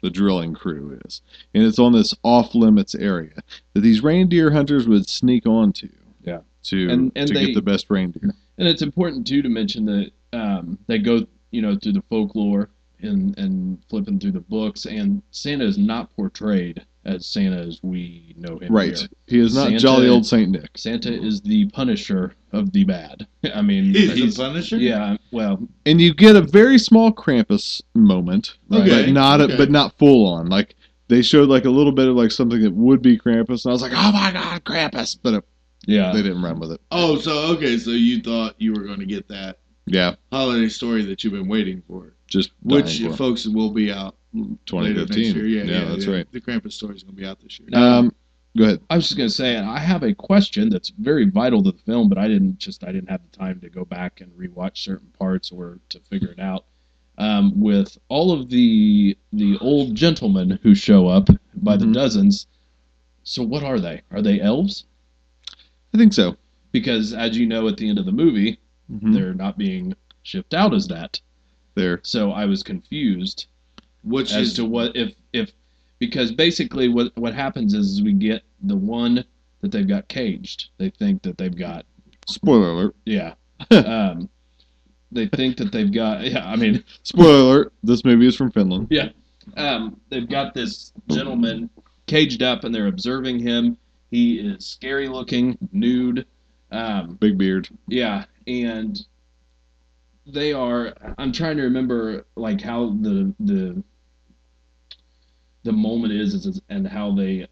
[0.04, 1.22] The drilling crew is,
[1.54, 3.32] and it's on this off limits area
[3.72, 5.88] that these reindeer hunters would sneak onto.
[6.22, 6.40] Yeah.
[6.64, 8.34] To And- and to they- get the best reindeer.
[8.58, 12.68] And it's important too to mention that um, they go, you know, through the folklore
[13.00, 18.34] and and flipping through the books, and Santa is not portrayed as Santa as we
[18.38, 18.72] know him.
[18.72, 18.98] Right.
[18.98, 19.08] here.
[19.26, 20.70] He is not Santa- jolly old Saint Nick.
[20.76, 23.26] Santa is the punisher of the bad.
[23.54, 24.78] I mean, He's, he's, Punisher.
[24.78, 25.16] yeah.
[25.30, 29.52] Well, And you get a very small Krampus moment, Okay, but not okay.
[29.52, 30.48] a, but not full on.
[30.48, 30.76] Like
[31.08, 33.74] they showed like a little bit of like something that would be Krampus, and I
[33.74, 35.18] was like, oh my god, Krampus!
[35.22, 35.40] But uh,
[35.86, 36.10] yeah.
[36.10, 36.80] they didn't run with it.
[36.90, 41.04] Oh, so okay, so you thought you were going to get that Yeah, holiday story
[41.04, 43.12] that you've been waiting for, just which for.
[43.16, 45.22] folks will be out later 2015.
[45.24, 45.46] next year.
[45.46, 46.26] Yeah, Yeah, that's right.
[46.32, 47.68] The Krampus story is going to be out this year.
[47.72, 48.12] Um,
[48.56, 48.80] go ahead.
[48.90, 52.08] I was just gonna say, I have a question that's very vital to the film,
[52.08, 55.08] but I didn't just I didn't have the time to go back and rewatch certain
[55.18, 56.64] parts or to figure it out.
[57.16, 61.94] Um, with all of the the old gentlemen who show up by the Mhm.
[61.94, 62.46] dozens,
[63.22, 64.02] so what are they?
[64.10, 64.84] Are they elves?
[65.94, 66.36] I think so.
[66.72, 68.58] Because as you know, at the end of the movie,
[68.92, 69.14] Mhm.
[69.14, 69.94] they're not being
[70.24, 71.20] shipped out as that.
[71.74, 72.00] There.
[72.02, 73.46] So I was confused
[74.02, 75.52] Which as is to what if if
[75.98, 79.24] because basically what what happens is we get the one
[79.60, 80.70] that they've got caged.
[80.78, 81.86] They think that they've got
[82.26, 82.96] Spoiler alert.
[83.04, 83.34] yeah.
[83.70, 84.28] um,
[85.12, 86.46] they think that they've got yeah.
[86.46, 87.72] I mean Spoiler alert.
[87.82, 88.88] This movie is from Finland.
[88.90, 89.10] Yeah.
[89.56, 91.68] Um, they've got this gentleman
[92.06, 93.76] caged up and they're observing him.
[94.10, 96.26] He is scary looking, nude.
[96.70, 97.68] Um, Big beard.
[97.88, 99.04] Yeah, and
[100.26, 100.94] they are.
[101.18, 103.82] I'm trying to remember like how the the
[105.64, 107.46] the moment is, is and how they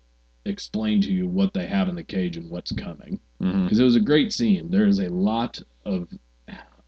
[0.44, 3.18] explain to you what they have in the cage and what's coming.
[3.40, 3.64] Mm-hmm.
[3.64, 4.70] Because it was a great scene.
[4.70, 6.08] There is a lot of,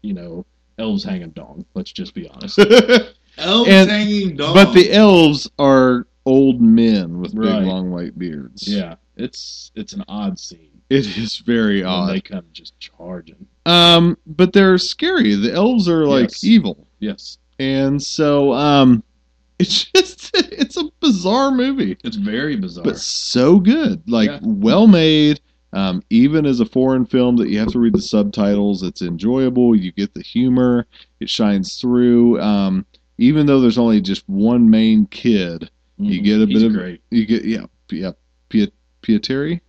[0.01, 0.45] you know,
[0.77, 1.65] elves hanging dong.
[1.73, 2.59] Let's just be honest.
[3.37, 4.55] elves and- hanging dog.
[4.55, 7.59] But the elves are old men with Right.
[7.59, 8.67] big long white beards.
[8.67, 10.81] yeah, it's it's an odd scene.
[10.89, 12.09] It is very when odd.
[12.09, 13.47] They come just charging.
[13.65, 15.33] Um, but they're scary.
[15.35, 16.43] The elves are like Yes.
[16.43, 19.03] evil, Yes, and so um,
[19.59, 22.83] it's just it's a bizarre movie, it's very bizarre.
[22.83, 24.39] but so good, like Yeah.
[24.43, 25.39] well made.
[25.73, 29.75] Um, even as a foreign film that you have to read the subtitles, it's enjoyable.
[29.75, 30.85] You get the humor;
[31.19, 32.39] it shines through.
[32.39, 32.85] Um,
[33.17, 36.23] even though there's only just one main kid, you Mhm.
[36.23, 37.01] get a He's bit of- great.
[37.11, 38.11] you get yeah, yeah,
[38.49, 39.61] Piet, Pietari,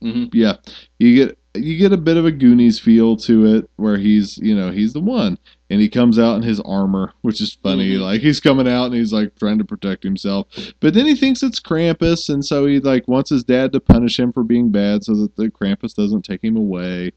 [0.00, 0.56] hmm yeah,
[0.98, 4.54] you get you get a bit of a Goonies feel to it, where he's you
[4.54, 5.36] know he's the one,
[5.68, 7.90] and he comes out in his armor, which is funny.
[7.92, 8.00] Mhm.
[8.00, 10.46] Like he's coming out and he's like trying to protect himself,
[10.80, 14.18] but then he thinks it's Krampus, and so he like wants his dad to punish
[14.18, 17.12] him for being bad, so that the Krampus doesn't take him away.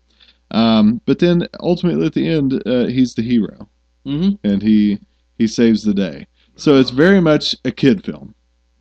[0.52, 3.68] Um, but then ultimately at the end, uh, he's the hero,
[4.06, 5.00] hmm and he
[5.38, 6.28] he saves the day.
[6.58, 8.34] So it's very much a kid film.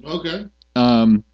[0.06, 0.46] Okay.
[0.76, 1.24] Um,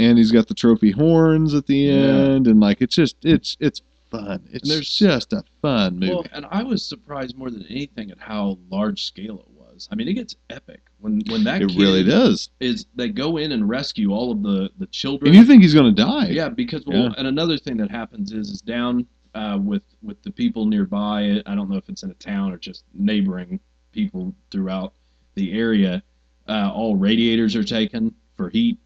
[0.00, 1.92] and he's got the trophy horns at the Yeah.
[1.94, 4.42] end, and like it's just it's it's fun.
[4.52, 6.12] It's there's- just a fun movie.
[6.12, 9.88] Well, and I was surprised more than anything at how large scale it was.
[9.90, 12.50] I mean, it gets epic when when that it really does.
[12.60, 15.28] is they go in and rescue all of the the children.
[15.28, 16.28] And you think he's gonna die?
[16.28, 17.14] yeah, because well, Yeah.
[17.18, 21.42] and another thing that happens is is down uh, with with the people nearby.
[21.46, 23.58] I don't know if it's in a town or just neighboring
[23.92, 24.92] people throughout
[25.34, 26.02] the area.
[26.48, 28.78] Uh, all radiators are taken for heat.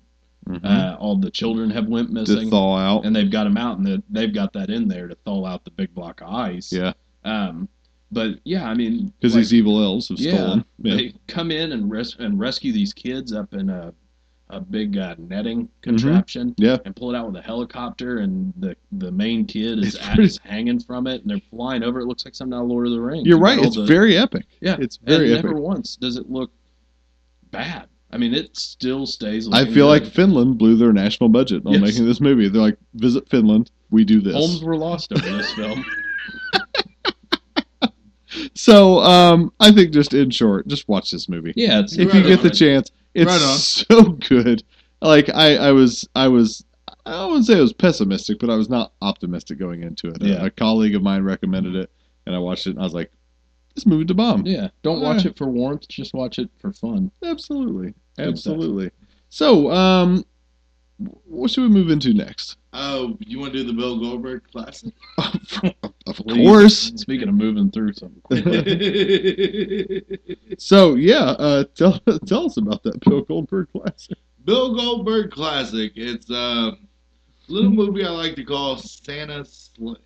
[0.49, 0.64] Mhm.
[0.64, 2.44] Uh, all the children have went missing.
[2.44, 3.05] to thaw out.
[3.05, 5.64] and they've got them out, and the, they've got that in there to thaw out
[5.64, 6.73] the big block of ice.
[6.73, 6.92] yeah,
[7.25, 7.68] Um,
[8.11, 10.64] but yeah, I mean, because like, these evil elves have yeah, stolen.
[10.83, 10.94] Yeah.
[10.97, 13.92] they come in and res- and rescue these kids up in a
[14.51, 16.53] a big uh, netting contraption.
[16.53, 16.64] Mm-hmm.
[16.64, 16.79] Yeah.
[16.87, 20.23] and pull it out with a helicopter, and the the main kid is, at, pretty-
[20.25, 22.01] is hanging from it, and they're flying over.
[22.01, 23.27] It looks like something out of Lord of the Rings.
[23.27, 23.59] You're right.
[23.59, 24.47] It's the- very epic.
[24.62, 25.44] yeah, It's and epic.
[25.44, 26.51] never once does it look
[27.50, 27.87] bad.
[28.11, 29.48] I mean, it still stays.
[29.52, 31.82] I feel like Finland blew their national budget on Yes.
[31.82, 32.48] making this movie.
[32.48, 34.34] They're like, visit Finland, we do this.
[34.34, 35.84] homes were lost over this film.
[38.54, 41.54] So, um, I think just in short, just watch this movie.
[41.56, 42.90] Yeah, it's if Right you get the chance.
[43.14, 44.62] It's Right so good.
[45.00, 46.64] Like I, I was, I was,
[47.06, 50.22] I wouldn't say I was pessimistic, but I was not optimistic going into it.
[50.22, 51.90] A- A, colleague of mine recommended it,
[52.26, 53.11] and I watched it, and I was like,
[53.79, 54.71] "This movie's a bomb." yeah.
[54.83, 55.87] Don't watch it for warmth.
[55.87, 57.12] Just watch it for fun.
[57.25, 58.91] Absolutely, Good absolutely.
[59.29, 60.25] So, um,
[60.99, 62.57] what should we move into next?
[62.73, 64.93] Oh, you want to do the Bill Goldberg classic?
[65.19, 66.93] of course.
[66.97, 68.21] Speaking of moving through something,
[70.59, 74.19] So, yeah, uh, tell tell us about that Bill Goldberg classic.
[74.45, 75.93] Bill Goldberg classic.
[75.95, 76.73] It's a
[77.49, 79.97] little movie I like to call Santa's Slay.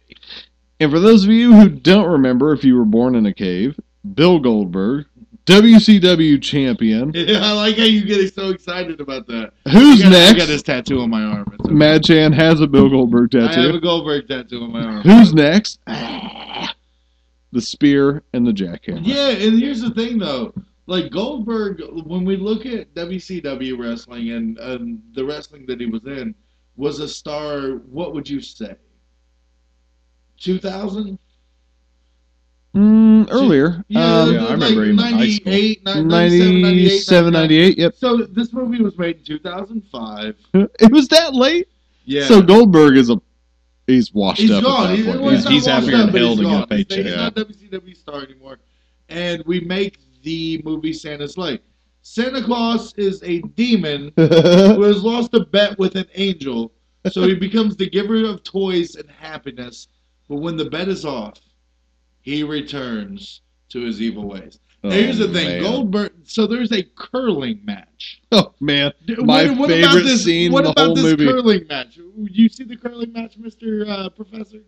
[0.83, 3.79] And for those of you who don't remember, if you were born in a cave,
[4.15, 5.07] Bill Goldberg,
[5.47, 7.13] WCW champion.
[7.17, 9.53] I like how you get so excited about that.
[9.71, 10.39] Who's I got, I next?
[10.39, 11.57] got this tattoo on my arm.
[11.61, 11.73] Okay.
[11.73, 13.61] Mad Chan has a Bill Goldberg tattoo.
[13.61, 15.03] I have a Goldberg tattoo on my arm.
[15.03, 15.79] Who's next?
[15.87, 19.03] The spear and the jackhammer.
[19.03, 20.53] Yeah, and here's the thing though.
[20.87, 26.05] like Goldberg, when we look at WCW wrestling and um, the wrestling that he was
[26.07, 26.35] in,
[26.75, 27.77] was a star.
[27.91, 28.75] What would you say?
[30.43, 31.19] Two thousand?
[32.75, 33.85] Mm, earlier.
[33.89, 35.53] Yeah, um, Yeah, I remember him in high school.
[35.53, 37.79] 98, 97, 97, 98.
[37.79, 37.95] Yep.
[37.97, 40.37] So this movie was made in 2005.
[40.55, 41.69] It was that late.
[42.05, 42.25] Yeah.
[42.27, 43.21] So Goldberg is a
[43.87, 44.65] he's washed he's up.
[44.65, 44.91] gone.
[44.91, 45.35] At He's, that well, point.
[45.37, 46.67] he's, He's- he's not washed happier in up, but hell to get a gone.
[46.71, 47.07] He's- paycheck.
[47.07, 48.59] He's not WCW star anymore.
[49.11, 51.61] And we make the movie Santa's Slay.
[52.01, 56.73] Santa Claus is a demon who has lost a bet with an angel,
[57.11, 59.89] so he becomes the giver of toys and happiness.
[60.33, 61.35] But when the bet is off,
[62.23, 64.59] he returns to his evil ways.
[64.83, 65.63] Now, here's the Oh, thing, man.
[65.63, 66.13] Goldberg.
[66.25, 68.23] So there's a curling match.
[68.33, 71.05] Oh man, My what, what favorite about this, scene in What the about whole this
[71.05, 71.27] movie.
[71.27, 71.99] curling match?
[72.17, 74.61] You see the curling match, Mister uh, Professor?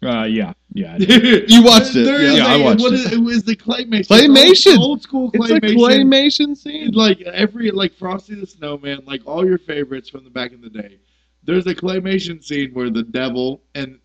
[0.00, 0.96] Uh, yeah, yeah.
[1.00, 2.34] You watched it, There yeah.
[2.34, 3.00] Yeah, I a- watched what it.
[3.00, 4.06] is- it was the claymation.
[4.06, 4.76] Claymation!
[4.78, 5.76] Old, old school it's a claymation.
[5.76, 6.92] claymation scene.
[6.92, 10.70] Like every like Frosty the Snowman, like all your favorites from the back in the
[10.70, 11.00] day.
[11.42, 13.98] There's a claymation scene where the devil and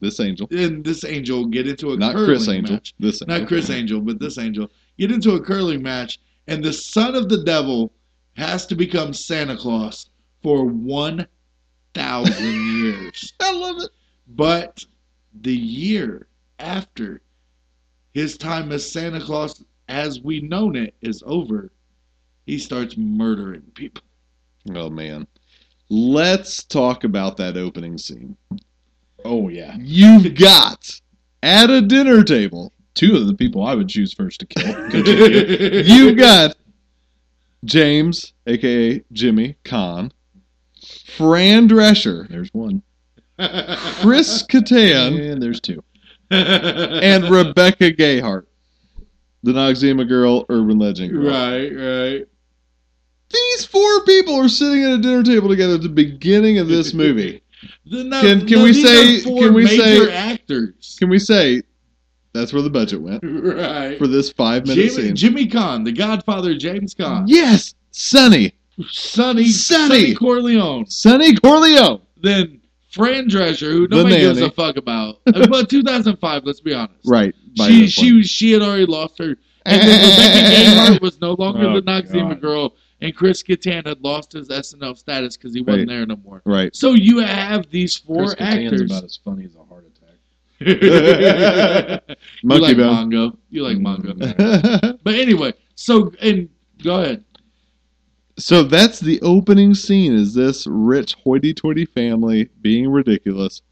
[0.00, 2.74] This angel, and this angel get into a not curling Criss Angel.
[2.76, 2.94] match.
[2.98, 3.38] This angel.
[3.38, 7.28] Not Criss Angel, but this angel get into a curling match, and the son of
[7.28, 7.92] the devil
[8.36, 10.08] has to become Santa Claus
[10.42, 11.26] for one
[11.92, 13.34] thousand years.
[13.40, 13.90] I love it.
[14.28, 14.84] But
[15.42, 17.20] the year after
[18.14, 21.70] his time as Santa Claus, as we known it, is over,
[22.46, 24.02] he starts murdering people.
[24.74, 25.26] Oh man,
[25.88, 28.36] let's talk about that opening scene.
[29.24, 29.76] Oh yeah.
[29.78, 31.00] You've got
[31.42, 32.72] at a dinner table.
[32.94, 34.90] Two of the people I would choose first to kill.
[35.84, 36.56] You've got
[37.64, 40.10] James, aka Jimmy Caan,
[41.16, 42.82] Fran Drescher, There's one.
[43.38, 45.82] Chris Kattan, And there's two.
[46.30, 48.44] and Rebecca Gayhart,
[49.42, 51.26] the Noxzema girl, urban legend girl.
[51.30, 52.26] right, right.
[53.32, 56.92] These four people are sitting at a dinner table together at the beginning of this
[56.92, 57.42] movie.
[57.86, 60.96] The- no- Can- can no, we say- can we say- actors?
[60.98, 61.62] Can we say
[62.32, 63.98] that's where the budget went right.
[63.98, 65.16] for this five minute Jimmy, scene?
[65.16, 68.52] Jimmy Caan, the Godfather, James Caan, Yes, Sonny,
[68.88, 70.14] Sonny, Sonny.
[70.14, 72.00] Corleone, Sonny Corleone.
[72.22, 75.16] then Fran Drescher, who nobody gives a fuck about.
[75.26, 76.94] Uh, but 2005, let's be honest.
[77.04, 77.34] Right.
[77.56, 77.90] She point.
[77.90, 80.54] she she had already lost her, and then Rebecca
[80.94, 82.40] Gayhart was no longer Oh, the Noxzema God.
[82.40, 85.96] girl, and Chris Kattan had lost his SNL status because he wasn't Right.
[85.96, 86.42] there no more.
[86.44, 86.74] right.
[86.76, 88.80] So you have these four Chris Kattan's actors.
[88.90, 89.96] about as funny as a heart attack.
[92.42, 93.10] you like bone.
[93.10, 93.36] Mongo.
[93.50, 94.12] You like Mongo.
[94.12, 94.96] Mm-hmm.
[95.02, 96.48] But anyway, so and
[96.82, 97.24] go ahead.
[98.36, 100.14] so that's the opening scene.
[100.14, 103.62] Is this rich hoity-toity family being ridiculous,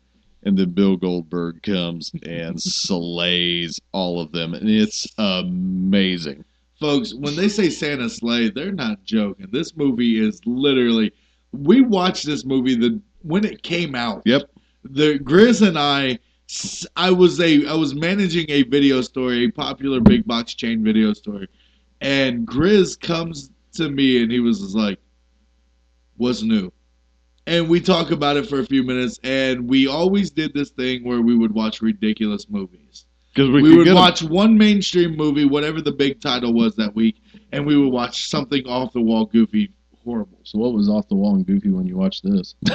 [0.44, 6.44] and then Bill Goldberg comes and slays all of them, and it's amazing.
[6.80, 9.48] Folks, when they say Santa Slay, they're not joking.
[9.50, 11.12] This movie is literally
[11.52, 14.22] we watched this movie the when it came out.
[14.24, 14.50] Yep.
[14.84, 16.18] The Grizz and I,
[16.96, 21.12] I was a I was managing a video store, a popular big box chain video
[21.14, 21.46] store.
[22.00, 25.00] And Grizz comes to me and he was like,
[26.16, 26.72] What's new?
[27.46, 31.02] And we talk about it for a few minutes and we always did this thing
[31.02, 33.06] where we would watch ridiculous movies
[33.38, 37.22] Because we, we, would watch one mainstream movie, whatever the big title was that week,
[37.52, 39.70] and we would watch something off the wall, goofy,
[40.04, 40.40] horrible.
[40.42, 42.56] So what was off the wall and goofy when you watched this?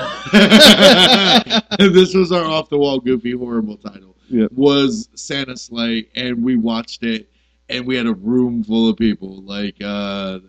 [1.79, 4.15] this was our off the wall, goofy, horrible title.
[4.29, 4.53] Yep.
[4.53, 7.29] Was Santa Slay, and we watched it,
[7.67, 10.39] and we had a room full of people, like uh,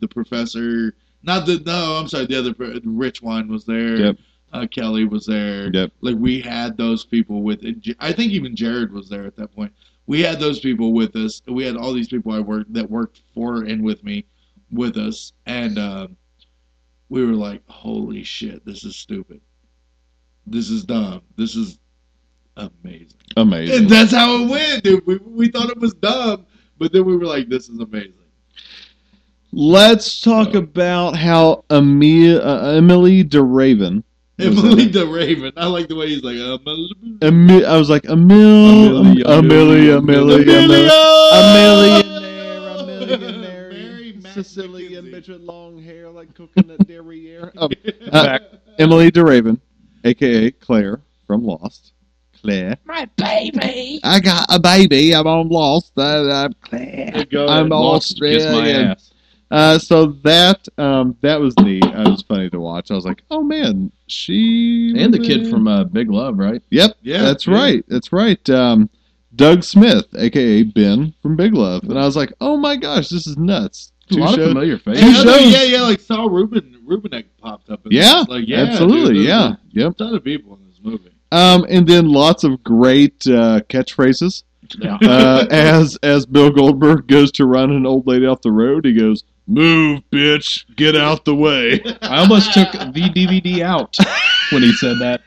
[0.00, 0.96] the professor.
[1.22, 2.54] Not the no, I'm sorry, the other
[2.84, 3.96] Rich Wine was there.
[3.96, 4.16] Yep.
[4.52, 5.70] Uh, Kelly was there.
[5.72, 5.92] Yep.
[6.00, 7.64] Like we had those people with.
[8.00, 9.72] I think even Jared was there at that point.
[10.06, 11.40] We had those people with us.
[11.46, 14.24] We had all these people I worked that worked for and with me,
[14.72, 16.16] with us, and um,
[17.10, 19.40] we were like, "Holy shit, this is stupid.
[20.46, 21.22] This is dumb.
[21.36, 21.78] This is
[22.56, 23.78] amazing." Amazing.
[23.82, 25.06] And that's how it went, dude.
[25.06, 26.44] We, we thought it was dumb,
[26.76, 28.14] but then we were like, "This is amazing."
[29.52, 34.02] Let's talk So- about how Emi- uh, Emilie de Ravin.
[34.42, 34.92] Emily it.
[34.92, 35.52] the Raven.
[35.56, 37.64] I like the way he's like, Emily.
[37.64, 40.90] I was like, Emil, Amelia, Amelia, Amelia, Amelia,
[41.32, 47.52] a millionaire, a millionaire, Mary Mac Sicilian bitch with long hair like coconut derriere.
[47.56, 47.70] Um,
[48.12, 48.38] uh.
[48.78, 49.60] Emilie de Ravin,
[50.04, 51.92] aka Claire from Lost.
[52.40, 52.78] Claire.
[52.86, 54.00] My baby.
[54.02, 55.14] I got a baby.
[55.14, 55.92] I'm on Lost.
[55.98, 57.26] I, I'm Claire.
[57.32, 57.68] I'm.
[57.68, 58.96] Lost, kiss my Australian.
[59.50, 61.82] Uh, so that um, that was neat.
[61.82, 62.90] That was funny to watch.
[62.90, 66.62] I was like, oh man, she And the kid in- from uh, Big Love, right?
[66.70, 66.96] Yep.
[67.02, 67.54] Yeah, that's yeah.
[67.54, 67.84] right.
[67.88, 68.50] That's right.
[68.50, 68.90] Um,
[69.34, 73.26] Doug Smith, aka Ben from Big Love, and I was like, "Oh my gosh, this
[73.26, 75.24] is nuts!" A Two lot of shows- familiar faces.
[75.24, 75.52] Know, shows.
[75.52, 77.80] yeah, yeah, like Saul Rubin, Rubinek popped up.
[77.90, 79.92] Yeah, like yeah, absolutely, dude, yeah, yep.
[79.92, 81.12] A ton of people in this movie.
[81.32, 84.42] Um, and then lots of great uh, catchphrases.
[84.78, 84.98] Yeah.
[85.02, 88.94] Uh, as as Bill Goldberg goes to run an old lady off the road, he
[88.94, 92.78] goes, "Move, bitch, get out the way." I almost took the
[93.14, 93.96] DVD out
[94.52, 95.20] when he said that.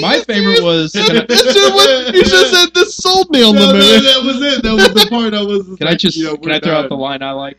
[0.00, 0.92] My favorite was.
[0.94, 4.04] It's just what- you just said this sold me on No, the no, movie.
[4.06, 4.62] that was it.
[4.64, 5.76] That was the part I was.
[5.78, 7.56] Can I just you know, can I we're throw out the line I like?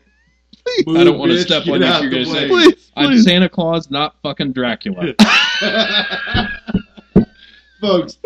[0.86, 2.64] Move, I don't wanna step on you if you're gonna say- way.
[2.66, 3.18] Please, I'm.
[3.18, 5.14] Santa Claus, not fucking Dracula.
[7.80, 8.18] Folks,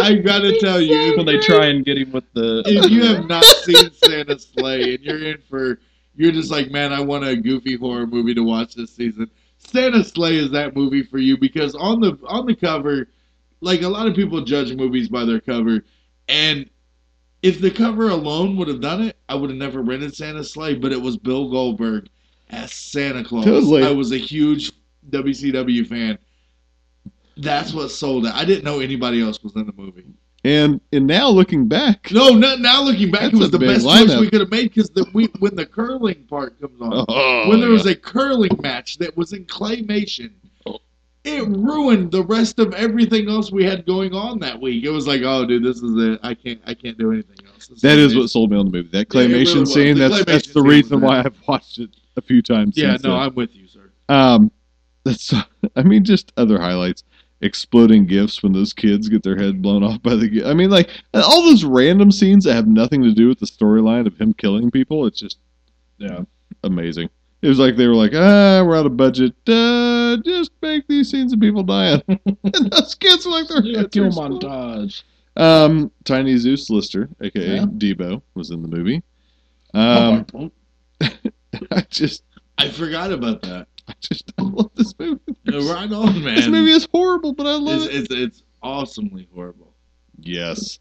[0.00, 2.62] I gotta tell you, when they try and get him with the.
[2.64, 5.78] if you have not seen Santa's Slay and you're in for,
[6.14, 9.30] you're just like, man, I want a goofy horror movie to watch this season.
[9.58, 13.08] Santa Slay is that movie for you because on the on the cover,
[13.60, 15.84] like a lot of people judge movies by their cover,
[16.28, 16.68] and
[17.42, 20.74] if the cover alone would have done it, I would have never rented Santa Slay.
[20.74, 22.08] But it was Bill Goldberg
[22.50, 23.44] as Santa Claus.
[23.44, 23.84] Totally.
[23.84, 24.72] I was a huge
[25.10, 26.18] WCW fan.
[27.36, 28.34] That's what sold it.
[28.34, 30.04] I didn't know anybody else was in the movie.
[30.44, 34.18] And and now looking back, No, no now looking back, it was the best choice
[34.18, 37.60] we could have made because the we, when the curling part comes on, oh, when
[37.60, 40.32] there was a curling match that was in claymation,
[41.24, 44.84] it ruined the rest of everything else we had going on that week.
[44.84, 46.20] It was like, oh, dude, this is it.
[46.22, 47.68] I can't, I can't do anything else.
[47.68, 48.18] This that is amazing.
[48.18, 48.88] what sold me on the movie.
[48.88, 49.96] That Yeah, really claymation scene.
[49.96, 51.20] The That's that's the reason why.
[51.20, 52.76] I've watched it a few times.
[52.76, 53.12] Yeah, no, then.
[53.12, 53.90] I'm with you, sir.
[54.08, 54.50] Um,
[55.04, 55.32] that's.
[55.76, 57.04] I mean, just other highlights.
[57.42, 60.28] Exploding gifts when those kids get their head blown off by the.
[60.28, 63.46] gi- I mean, like all those random scenes that have nothing to do with the
[63.46, 65.06] storyline of him killing people.
[65.06, 65.38] It's just
[65.98, 66.20] Yeah.
[66.62, 67.10] amazing.
[67.42, 69.34] It was like they were like, ah, we're out of budget.
[69.48, 72.00] Uh, just make these scenes of people dying.
[72.08, 74.38] and those kids were like, their Yeah, heads kill are exploding.
[74.38, 75.02] montage.
[75.36, 77.64] Um, Tiny Zeus Lister, aka Yeah.
[77.64, 79.02] Debo, was in the movie.
[79.74, 80.52] Oh, Um,
[81.72, 82.22] I just,
[82.58, 83.66] I forgot about that.
[83.88, 85.20] I just, I love this movie.
[85.44, 86.36] Yeah, right on, man.
[86.36, 87.94] This movie is horrible, but I love it's, it.
[87.94, 89.74] it's, it's awesomely horrible.
[90.20, 90.78] Yes.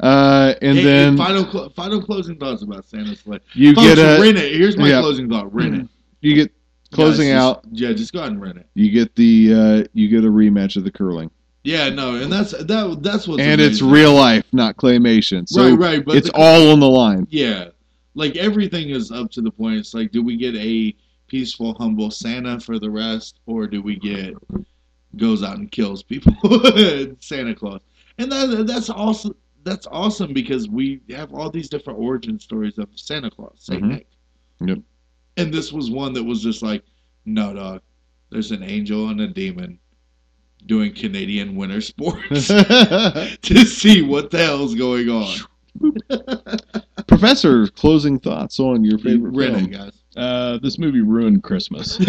[0.00, 3.38] Uh, and Hey, then final clo- final closing thoughts about Santa's Slay.
[3.54, 4.52] you Folks, get a, rent it.
[4.56, 5.00] Here's my yeah.
[5.00, 5.54] closing thought.
[5.54, 5.88] Rent it.
[6.20, 6.52] you get
[6.90, 7.64] closing Guys, just- out.
[7.70, 8.66] Yeah, just go ahead and rent it.
[8.74, 11.30] You get the, uh, you get a rematch of the curling,
[11.62, 12.98] Yeah, no, and that's that.
[13.02, 13.38] That's what.
[13.38, 15.48] and it's real life, not claymation.
[15.48, 16.04] So right, right.
[16.04, 17.28] But it's the- all on the line.
[17.30, 17.68] yeah,
[18.14, 19.76] like everything is up to the point.
[19.78, 20.92] It's like, do we get a
[21.32, 24.34] peaceful, humble Santa for the rest, or do we get
[25.16, 26.34] goes out and kills people,
[27.20, 27.80] Santa Claus?
[28.18, 29.34] And that that's awesome.
[29.64, 33.88] That's awesome because we have all these different origin stories of Santa Claus, Saint Mhm.
[33.88, 34.06] Nick.
[34.60, 34.78] Yep.
[35.38, 36.84] And this was one that was just like,
[37.24, 37.80] no, dog.
[38.30, 39.78] There's an angel and a demon
[40.66, 45.34] doing Canadian winter sports to see what the hell's going on.
[47.06, 49.70] Professor, closing thoughts on your favorite Rent film.
[49.70, 50.01] guys.
[50.16, 51.98] Uh, this movie ruined Christmas.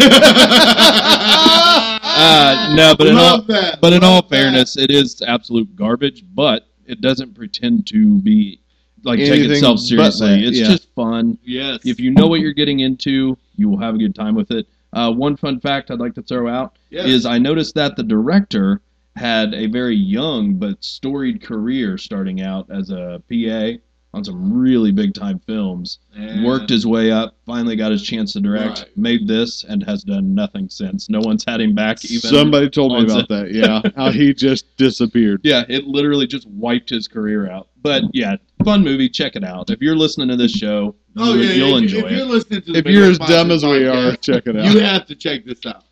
[2.16, 3.80] Uh, no, but in all that.
[3.80, 4.36] but in all Love that.
[4.36, 6.22] fairness, it is absolute garbage.
[6.34, 8.60] But it doesn't pretend to be
[9.02, 10.46] like take itself seriously.
[10.46, 10.68] it's yeah.
[10.68, 11.38] just fun.
[11.42, 11.80] yes.
[11.84, 14.66] If you know what you're getting into, you will have a good time with it.
[14.92, 17.06] Uh, one fun fact I'd like to throw out yes.
[17.06, 18.80] is I noticed that the director
[19.16, 23.80] had a very young but storied career starting out as a PA
[24.14, 25.98] on some really big time films.
[26.16, 28.96] And- Worked his way up, finally got his chance to direct, Right.
[28.96, 31.10] made this, and has done nothing since.
[31.10, 32.30] No one's had him back even.
[32.30, 33.52] Somebody told me about that.
[33.52, 35.40] Yeah, how he just disappeared.
[35.42, 37.68] Yeah, it literally just wiped his career out.
[37.82, 39.08] But yeah, fun movie.
[39.08, 39.68] Check it out.
[39.70, 42.62] If you're listening to this show, Oh you, yeah, you'll if, enjoy if you're listening
[42.62, 44.72] to the If you're as dumb as Monsters we are, podcast, check it out.
[44.72, 45.84] you have to check this out.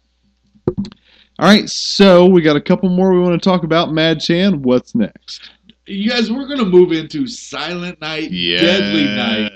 [1.39, 3.93] All right, so we got a couple more we want to talk about.
[3.93, 5.51] Mad Chan, what's next?
[5.93, 9.53] You guys, we're gonna move into Silent Night, Deadly Night,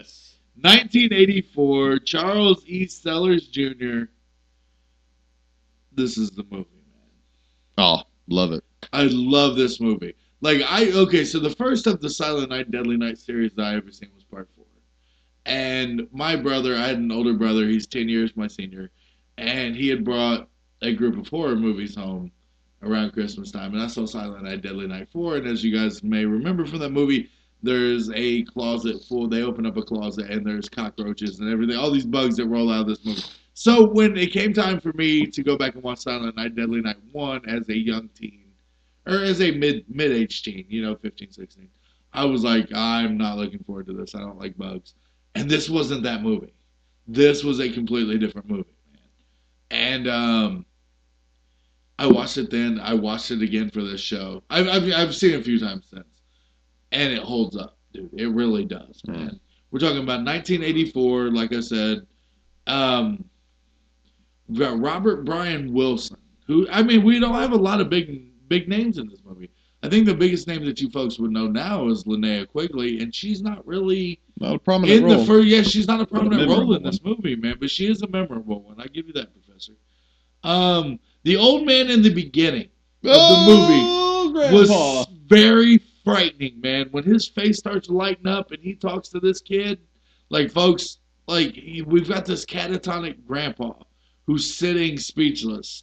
[0.60, 2.00] 1984.
[2.00, 2.86] Charles E.
[2.86, 4.02] Sellers Jr.
[5.92, 7.78] This is the movie, man.
[7.78, 8.62] Oh, love it.
[8.92, 10.14] I love this movie.
[10.42, 13.76] Like I okay, so the first of the Silent Night, Deadly Night series that I
[13.76, 14.66] ever seen was part four.
[15.46, 18.90] And my brother, I had an older brother, he's ten years my senior,
[19.38, 20.50] and he had brought
[20.82, 22.30] a group of horror movies home
[22.82, 23.74] around Christmas time.
[23.74, 25.36] And I saw Silent Night, Deadly Night 4.
[25.36, 27.30] And as you guys may remember from that movie,
[27.62, 29.28] there's a closet full.
[29.28, 32.70] They open up a closet and there's cockroaches and everything, all these bugs that roll
[32.70, 33.22] out of this movie.
[33.54, 36.82] So when it came time for me to go back and watch Silent Night, Deadly
[36.82, 38.44] Night 1 as a young teen,
[39.06, 41.68] or as a mid mid age teen, you know, 15, 16,
[42.12, 44.14] I was like, I'm not looking forward to this.
[44.14, 44.94] I don't like bugs.
[45.34, 46.54] And this wasn't that movie.
[47.06, 49.02] This was a completely different movie, man.
[49.70, 50.66] And um,
[51.98, 52.78] I watched it then.
[52.80, 54.42] I watched it again for this show.
[54.50, 56.04] I've, I've, I've seen it a few times since.
[56.92, 57.78] And it holds up.
[57.92, 58.10] dude.
[58.14, 59.40] It really does, man.
[59.70, 62.06] We're talking about 1984, like I said.
[62.66, 63.24] Um,
[64.48, 66.16] we got Robert Brian Wilson,
[66.46, 69.50] who I mean, we don't have a lot of big big names in this movie.
[69.82, 73.14] I think the biggest name that you folks would know now is Linnea Quigley, and
[73.14, 75.18] she's not really Not a prominent in role.
[75.18, 75.46] the first.
[75.48, 78.08] Yeah, she's not a prominent role memorable in this movie, man, but she is a
[78.08, 78.80] memorable one.
[78.80, 79.72] I give you that, Professor.
[80.44, 82.68] Um, the old man in the beginning
[83.02, 86.86] of the movie oh, was very frightening, man.
[86.92, 89.80] When his face starts lighting up and he talks to this kid,
[90.28, 93.72] like folks, like we've got this catatonic grandpa
[94.28, 95.82] who's sitting speechless,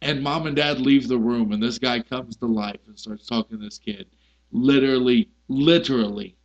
[0.00, 3.26] and mom and dad leave the room, and this guy comes to life and starts
[3.26, 4.06] talking to this kid.
[4.52, 6.36] Literally, literally,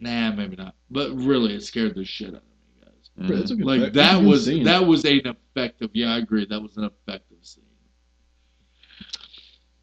[0.00, 3.48] nah, maybe not, but really, it scared the shit out of me, guys.
[3.48, 5.88] Good Like that was that was an effective.
[5.94, 6.44] Yeah, I agree.
[6.44, 7.29] That was an effective.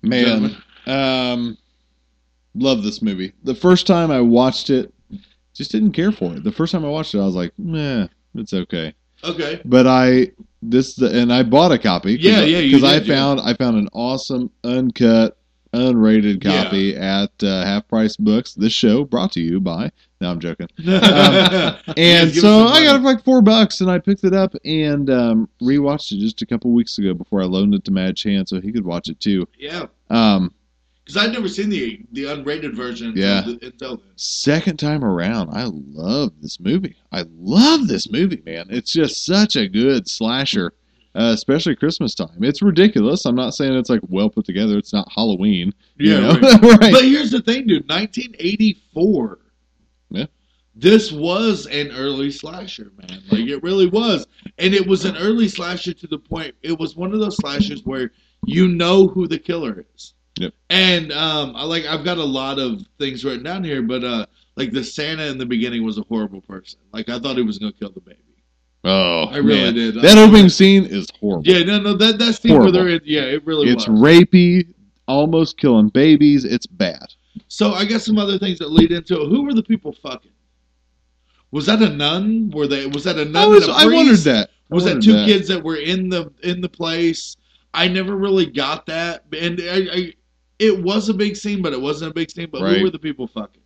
[0.01, 1.57] Man, um,
[2.55, 3.33] love this movie.
[3.43, 4.93] The first time I watched it,
[5.53, 6.43] just didn't care for it.
[6.43, 8.93] The first time I watched it, I was like, meh, it's okay.
[9.23, 9.59] Okay.
[9.65, 10.31] But I
[10.61, 12.13] this and I bought a copy.
[12.19, 13.15] Yeah, yeah, Because I did, yeah.
[13.15, 15.37] found I found an awesome uncut,
[15.73, 16.63] unrated Yeah.
[16.63, 18.53] copy at uh, Half Price Books.
[18.53, 19.91] This show brought to you by.
[20.19, 20.67] No, I'm joking.
[20.77, 24.53] and And so I got it for like four bucks, and I picked it up
[24.65, 28.15] and um, rewatched it just a couple weeks ago before I loaned it to Mad
[28.17, 29.47] Chan so he could watch it too.
[29.57, 30.53] Yeah, Um,
[31.05, 33.13] because I'd never seen the the unrated version.
[33.15, 33.43] Yeah.
[33.61, 34.05] until then.
[34.15, 36.95] second time around, I love this movie.
[37.11, 38.65] I love this movie, man.
[38.69, 40.73] It's just such a good slasher,
[41.15, 42.43] uh, especially Christmas time.
[42.43, 43.25] It's ridiculous.
[43.25, 44.77] I'm not saying it's like well put together.
[44.77, 45.73] It's not Halloween.
[45.97, 46.39] you Yeah, know?
[46.41, 46.61] right.
[46.81, 46.91] right.
[46.93, 47.87] But here's the thing, dude.
[47.87, 49.39] 1984.
[50.09, 50.25] Yeah.
[50.75, 53.23] This was an early slasher, man.
[53.31, 54.27] Like it really was,
[54.59, 56.53] and it was an early slasher to the point.
[56.61, 58.11] It was one of those slashers where
[58.45, 60.13] you know who the killer is.
[60.39, 60.53] Yep.
[60.69, 64.27] And um, I like I've got a lot of things written down here, but uh,
[64.55, 66.79] like the Santa in the beginning was a horrible person.
[66.93, 68.19] Like I thought he was gonna kill the baby.
[68.83, 69.73] oh, I really man.
[69.73, 69.95] did.
[69.95, 71.47] That opening scene is horrible.
[71.47, 73.99] Yeah, no, no, that that scene where they're in, yeah, it really was it's was.
[73.99, 74.67] rapey,
[75.07, 76.45] almost killing babies.
[76.45, 77.07] It's bad.
[77.47, 79.27] So I got some other things that lead into it.
[79.29, 80.31] Who were the people fucking?
[81.51, 82.51] Was that a nun?
[82.51, 82.87] Were they?
[82.87, 83.43] Was that a nun?
[83.43, 84.49] I, was, and a I wondered that.
[84.71, 87.37] I Was that wondered two kids that were in the in the place?
[87.73, 90.13] I never really got that, and I, I,
[90.59, 92.49] it was a big scene, but it wasn't a big scene.
[92.51, 92.77] But Right.
[92.77, 93.61] who were the people fucking?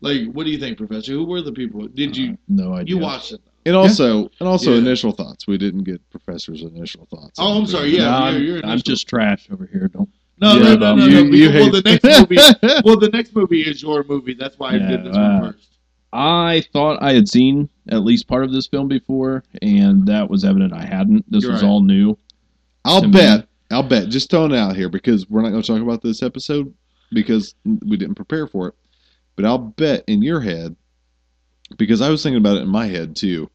[0.00, 1.12] Like, what do you think, Professor?
[1.12, 1.86] Who were the people?
[1.88, 2.96] Did uh, you no idea.
[2.96, 3.40] you watched it?
[3.66, 4.78] And also, and also Yeah.
[4.78, 5.46] initial thoughts.
[5.46, 7.38] We didn't get Professor's initial thoughts.
[7.38, 7.96] Oh, I'm sorry.
[7.96, 9.88] Yeah, No, you're- I'm, I'm just trash over here.
[9.88, 10.08] Don't.
[10.40, 11.36] No, Yeah, no, no, no, you- no.
[11.36, 12.82] you well, the next movie.
[12.84, 14.34] well, the next movie is your movie.
[14.34, 15.68] That's why I did this uh, one first.
[16.12, 20.44] I thought I had seen at least part of this film before, and that was
[20.44, 21.30] evident I hadn't.
[21.30, 21.68] This You're was right.
[21.68, 22.16] all new.
[22.84, 23.12] I'll to me.
[23.12, 23.48] bet.
[23.70, 24.08] I'll bet.
[24.10, 26.72] Just throwing it out here because we're not going to talk about this episode
[27.12, 28.74] because we didn't prepare for it.
[29.36, 30.76] But I'll bet in your head,
[31.78, 33.50] because I was thinking about it in my head too.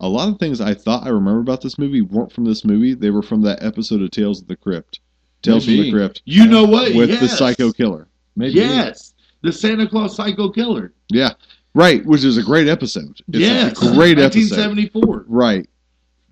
[0.00, 2.94] A lot of things I thought I remember about this movie weren't from this movie.
[2.94, 5.00] They were from that episode of Tales of the Crypt.
[5.44, 6.94] Tales from the Crypt You know what?
[6.94, 8.08] with the psycho killer.
[8.36, 8.54] Maybe.
[8.54, 10.92] Yes, the Santa Claus Psycho Killer.
[11.10, 11.30] Yeah.
[11.74, 13.20] Right, which is a great episode.
[13.28, 14.56] It's yes, a great episode.
[14.56, 15.24] 1974.
[15.28, 15.68] Right.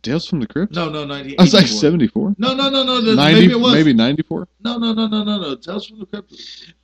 [0.02, 0.74] Tales from the Crypt?
[0.74, 1.40] No, no, 1984.
[1.40, 2.34] I was like 74?
[2.38, 3.00] No, no, no, no.
[3.00, 3.72] no 90, maybe it was.
[3.72, 4.48] maybe 94?
[4.64, 5.54] No, no, no, no, no, no.
[5.56, 6.34] Tales from the Crypt.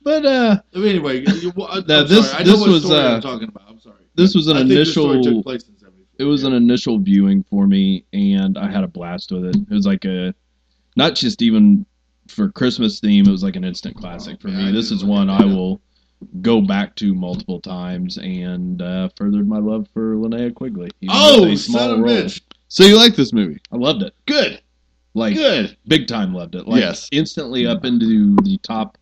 [0.01, 2.07] But uh, Anyway, you, I'm Now, sorry.
[2.07, 3.63] this- I know this what was, story uh, I'm talking about.
[3.67, 4.03] I'm sorry.
[4.15, 5.35] this was an I think this story initial.
[5.35, 6.05] took place in 74.
[6.19, 6.47] It was yeah.
[6.49, 9.55] an initial viewing for me, and I had a blast with it.
[9.55, 10.33] It was like a,
[10.95, 11.85] not just even
[12.29, 13.27] for Christmas theme.
[13.27, 14.71] It was like an instant classic for Yeah, I me.
[14.71, 15.53] This is one I yeah.
[15.53, 15.81] will
[16.41, 20.89] go back to multiple times, and uh, furthered my love for Linnea Quigley.
[21.09, 22.09] Oh, with a son of role.
[22.09, 22.41] bitch.
[22.67, 23.59] So you like this movie?
[23.71, 24.13] I loved it.
[24.25, 24.61] Good.
[25.15, 25.75] Like Good.
[25.87, 26.67] big time loved it.
[26.67, 27.07] Like Yes.
[27.11, 28.97] instantly up into the top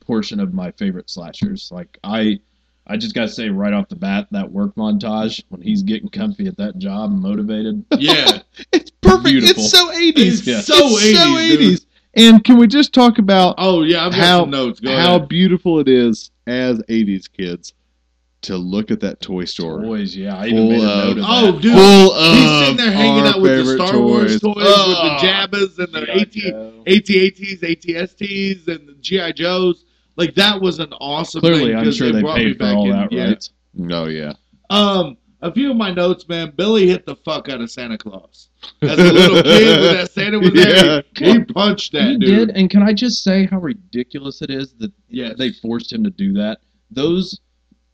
[0.00, 1.70] portion of my favorite slashers.
[1.72, 2.38] Like I
[2.88, 6.46] I just gotta say right off the bat, that work montage when he's getting comfy
[6.46, 7.84] at that job and motivated.
[7.98, 8.40] Yeah.
[8.72, 9.24] It's perfect.
[9.24, 9.62] Beautiful.
[9.64, 10.46] It's so 80s.
[10.46, 10.60] Yeah.
[10.60, 11.58] so It's 80s.
[11.58, 11.85] dude.
[12.16, 14.06] And can we just talk about Oh, yeah.
[14.06, 14.80] I've got How- some notes.
[14.80, 15.28] Go how ahead.
[15.28, 17.74] beautiful it is as 80s kids
[18.42, 19.82] to look at that toy store?
[19.82, 20.36] Toys, yeah.
[20.36, 21.62] I even made a note of Oh, that.
[21.62, 21.72] dude.
[21.74, 24.88] Full He's of sitting there hanging out with the Star Wars toys, Oh.
[24.88, 26.36] with the Jabbas and the AT.
[26.86, 29.84] AT-ATs, ATSTs, and the GI Joes.
[30.16, 31.40] Like that was an awesome.
[31.42, 33.24] Clearly, thing I'm sure it they paid for all in- that, yeah.
[33.26, 33.50] right?
[33.92, 34.32] Oh, yeah.
[34.70, 36.52] Um, a few of my notes, man.
[36.56, 38.48] Billy hit the fuck out of Santa Claus
[38.82, 41.02] as a little kid when that Santa was there.
[41.16, 42.48] He, he punched that He dude.
[42.48, 45.34] did, and can I just say how ridiculous it is that Yes.
[45.38, 46.58] they forced him to do that?
[46.90, 47.38] Those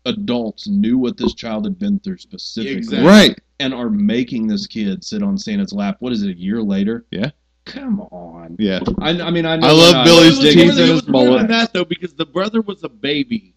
[0.05, 3.07] adults knew what this child had been through specifically, Exactly.
[3.09, 3.38] Right.
[3.61, 5.96] and are making this kid sit on Santa's lap.
[6.00, 6.30] What is it?
[6.30, 7.05] A year later?
[7.11, 7.30] Yeah.
[7.64, 8.57] Come on.
[8.59, 8.80] Yeah.
[9.00, 10.90] I, I mean, I know I love not- Billy's Well, it was teeth and his
[10.90, 11.40] was more mullet.
[11.42, 13.55] than that though, because the brother was a baby,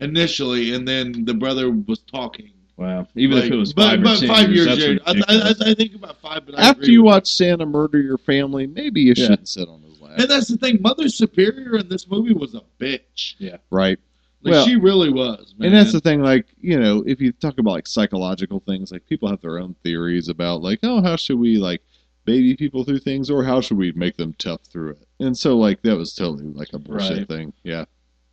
[0.00, 2.52] initially, and then the brother was talking.
[2.82, 3.06] Wow.
[3.14, 5.02] Even if it was but, five or but ten five years, years, Jared.
[5.06, 5.70] I, I.
[5.70, 6.44] I think about five.
[6.46, 9.26] But After agree you with watch Santa murder your family, maybe you Yeah.
[9.26, 10.18] shouldn't sit on his lap.
[10.18, 10.82] And that's the thing.
[10.82, 13.34] Mother Superior in this movie was a bitch.
[13.38, 13.58] Yeah.
[13.70, 13.98] Right.
[14.42, 15.68] Like Well, she really was, man.
[15.68, 19.06] And that's the thing, like, you know, if you talk about like psychological things, like
[19.06, 21.80] people have their own theories about like, oh, how should we like
[22.24, 25.06] baby people through things or how should we make them tough through it?
[25.20, 27.28] And so like that was totally like a bullshit Right.
[27.28, 27.52] thing.
[27.62, 27.84] Yeah.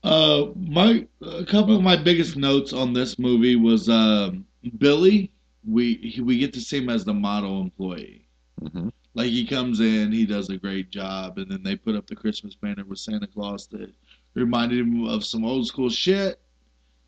[0.04, 4.46] Uh, my a couple of my biggest notes on this movie was um,
[4.78, 5.32] Billy.
[5.68, 8.26] We we get to see him as the model employee.
[8.72, 12.08] hmm Like he comes in, he does a great job, and then they put up
[12.08, 13.94] the Christmas banner with Santa Claus that
[14.36, 16.40] reminded him of some old school shit,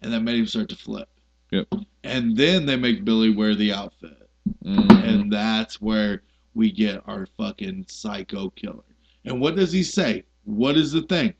[0.01, 1.07] and that made him start to flip.
[1.51, 1.67] Yep.
[2.03, 4.17] And then they make Billy wear the outfit,
[4.65, 4.91] Mm-hmm.
[5.07, 6.23] and that's where
[6.55, 8.83] we get our fucking psycho killer.
[9.23, 10.23] And what does he say?
[10.43, 11.33] What is the thing?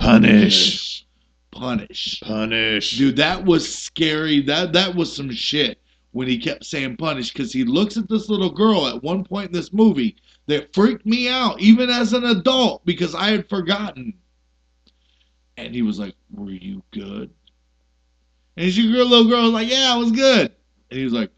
[0.00, 1.06] Punish.
[1.50, 2.20] Punish.
[2.20, 2.96] Punish.
[2.96, 4.40] Dude, that was scary.
[4.40, 5.78] That that was some shit
[6.12, 9.48] when he kept saying punish because he looks at this little girl at one point
[9.48, 14.14] in this movie that freaked me out, even as an adult, because I had forgotten.
[15.56, 17.30] And he was like, Were you good?
[18.56, 20.52] And she little girl was like, Yeah, I was good.
[20.90, 21.30] And he was like,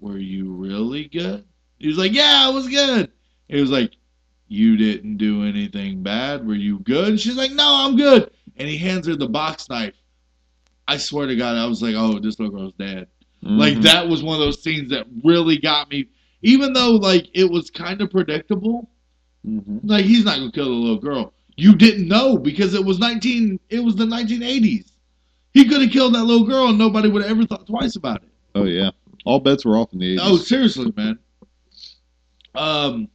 [0.00, 1.44] Were you really good?
[1.78, 3.12] He was like, Yeah, I was good.
[3.48, 3.92] He was like,
[4.48, 6.46] You didn't do anything bad.
[6.46, 7.08] Were you good?
[7.08, 8.30] And she's like, No, I'm good.
[8.56, 9.94] And he hands her the box knife.
[10.86, 13.08] I swear to God, I was like, Oh, this little girl's dead.
[13.42, 13.82] Like Mhm.
[13.82, 16.06] that was one of those scenes that really got me.
[16.42, 18.90] Even though like it was kind of predictable,
[19.46, 19.80] Mhm.
[19.84, 21.32] like he's not gonna kill the little girl.
[21.56, 23.60] You didn't know because it was nineteen.
[23.68, 24.92] It was the nineteen eighties.
[25.52, 28.22] He could have killed that little girl and nobody would have ever thought twice about
[28.22, 28.28] it.
[28.54, 28.90] Oh yeah.
[29.24, 30.20] All bets were off in the 80s.
[30.22, 31.18] Oh, seriously, man.
[32.54, 33.08] Um,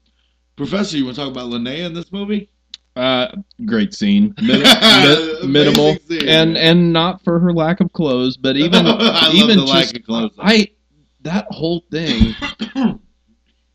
[0.56, 2.50] Professor, you want to talk about Linnea in this movie?
[2.96, 3.28] Uh,
[3.66, 4.34] great scene.
[4.42, 4.62] Min-
[5.42, 5.96] mi- minimal.
[6.08, 6.28] Scene.
[6.28, 8.86] And and not for her lack of clothes, but even
[9.34, 10.32] even the lack just of clothes.
[10.40, 10.68] I
[11.22, 12.36] that whole thing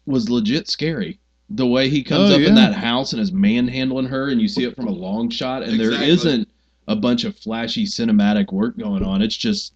[0.07, 1.19] was legit scary.
[1.51, 4.49] The way he comes Oh, up in that house and is manhandling her, and you
[4.49, 6.11] see it from a long shot, and there Exactly.
[6.11, 6.49] isn't
[6.89, 9.23] a bunch of flashy cinematic work going on.
[9.23, 9.73] It's just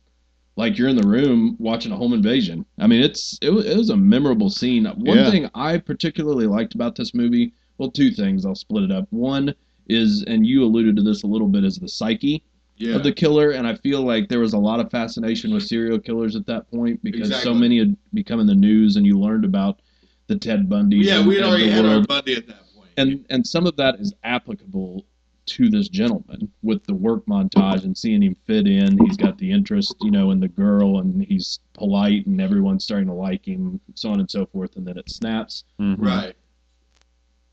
[0.57, 2.65] like you're in the room watching a home invasion.
[2.79, 4.85] I mean, it's it was, it was a memorable scene.
[4.85, 5.31] One Yeah.
[5.31, 8.45] thing I particularly liked about this movie, well, two things.
[8.45, 9.07] I'll split it up.
[9.11, 9.55] One
[9.89, 12.43] is, and you alluded to this a little bit, is the psyche
[12.77, 12.95] yeah.
[12.97, 15.99] of the killer, and I feel like there was a lot of fascination with serial
[15.99, 19.45] killers at that point because so many had become in the news, and you learned
[19.45, 19.81] about
[20.29, 20.99] the Ted Bundy.
[20.99, 22.03] yeah, we had already had our.
[22.03, 22.91] Bundy at that point.
[22.97, 25.05] and and some of that is applicable
[25.45, 28.97] to this gentleman with the work montage and seeing him fit in.
[29.07, 33.09] He's got the interest, you know, in the girl, and he's polite, and everyone's starting
[33.09, 35.97] to like him, so on and so forth, and then it snaps Mhm.
[35.99, 36.37] right.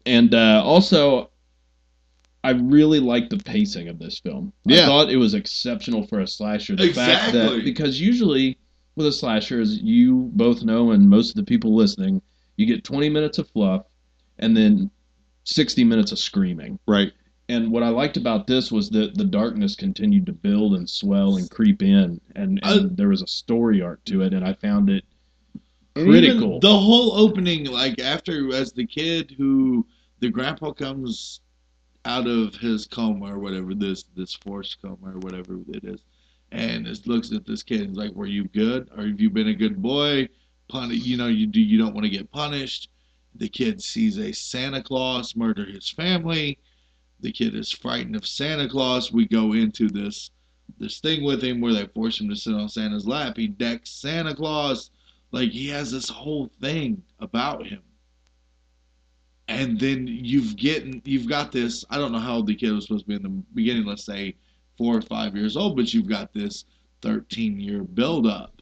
[0.06, 1.30] and uh, also
[2.44, 4.54] I really like the pacing of this film.
[4.68, 4.86] I Yeah.
[4.86, 6.76] thought it was exceptional for a slasher.
[6.78, 7.58] The fact Exactly.
[7.58, 8.58] that because usually
[8.96, 12.22] with a slasher, as you both know, and most of the people listening,
[12.56, 13.86] you get 20 minutes of fluff
[14.40, 14.90] and then
[15.44, 16.80] 60 minutes of screaming.
[16.88, 17.12] Right.
[17.50, 21.38] And what I liked about this was that the darkness continued to build and swell
[21.38, 24.54] and creep in, and, and Uh, there was a story arc to it, and I
[24.54, 25.04] found it
[25.96, 26.60] critical.
[26.60, 29.86] The whole opening, like after as the kid who
[30.20, 31.42] the grandpa comes
[32.06, 36.04] out of his coma or whatever this this forced coma or whatever it is,
[36.52, 38.90] and just looks at this kid and is like, "Were you good?
[38.96, 40.30] Or have you been a good boy?
[40.68, 42.90] Pun- you know, you do you don't want to get punished."
[43.34, 46.60] The kid sees a Santa Claus murder his family.
[47.22, 49.12] The kid is frightened of Santa Claus.
[49.12, 50.32] We go into this
[50.78, 53.38] this thing with him where they force him to sit on Santa's lap.
[53.38, 54.92] He decks Santa Claus
[55.32, 57.82] like he has this whole thing about him
[59.50, 62.86] and then you've getting you've got this i don't know how old the kid was
[62.86, 64.36] supposed to be in the beginning let's say
[64.78, 66.66] four or five years old but you've got this
[67.02, 68.62] 13 year build up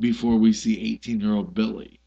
[0.00, 2.00] before we see 18 year old billy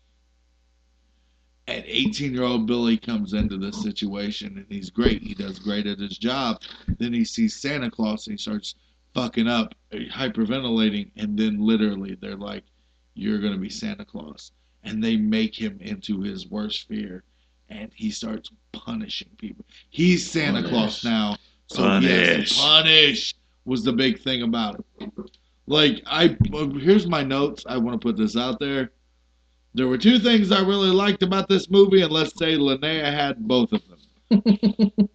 [1.67, 5.87] and 18 year old billy comes into this situation and he's great he does great
[5.87, 6.61] at his job
[6.99, 8.75] then he sees santa claus and he starts
[9.13, 12.63] fucking up uh, hyperventilating and then literally they're like
[13.15, 14.51] you're going to be Santa Claus.
[14.83, 17.23] And they make him into his worst fear.
[17.69, 19.65] And he starts punishing people.
[19.89, 20.69] He's Santa Punish.
[20.69, 21.37] Claus now.
[21.67, 22.59] So Punish.
[22.59, 25.09] punish was the big thing about it.
[25.65, 27.65] Like, I uh, here's my notes.
[27.67, 28.91] I want to put this out there.
[29.75, 33.45] There were two things I really liked about this movie, and let's say Linnea had
[33.45, 33.99] both of them.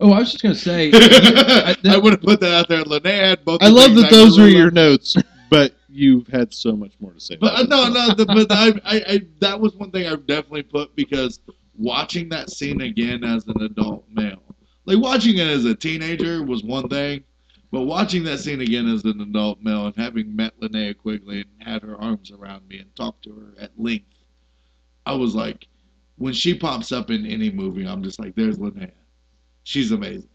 [0.00, 2.82] oh, I was just gonna say, I, I- would have put that out there.
[2.82, 3.62] Linnea had both.
[3.62, 5.14] I love that those really were your notes,
[5.50, 7.36] but you've had so much more to say.
[7.36, 10.64] But uh, no, no, the, but I, I, I, that was one thing I've definitely
[10.64, 11.38] put because
[11.78, 14.42] watching that scene again as an adult male,
[14.84, 17.22] like watching it as a teenager was one thing,
[17.72, 21.66] But watching that scene again as an adult male and having met Linnea Quigley and
[21.66, 24.04] had her arms around me and talked to her at length,
[25.06, 25.66] I was like,
[26.16, 28.92] when she pops up in any movie, I'm just like, there's Linnea.
[29.64, 30.28] She's amazing.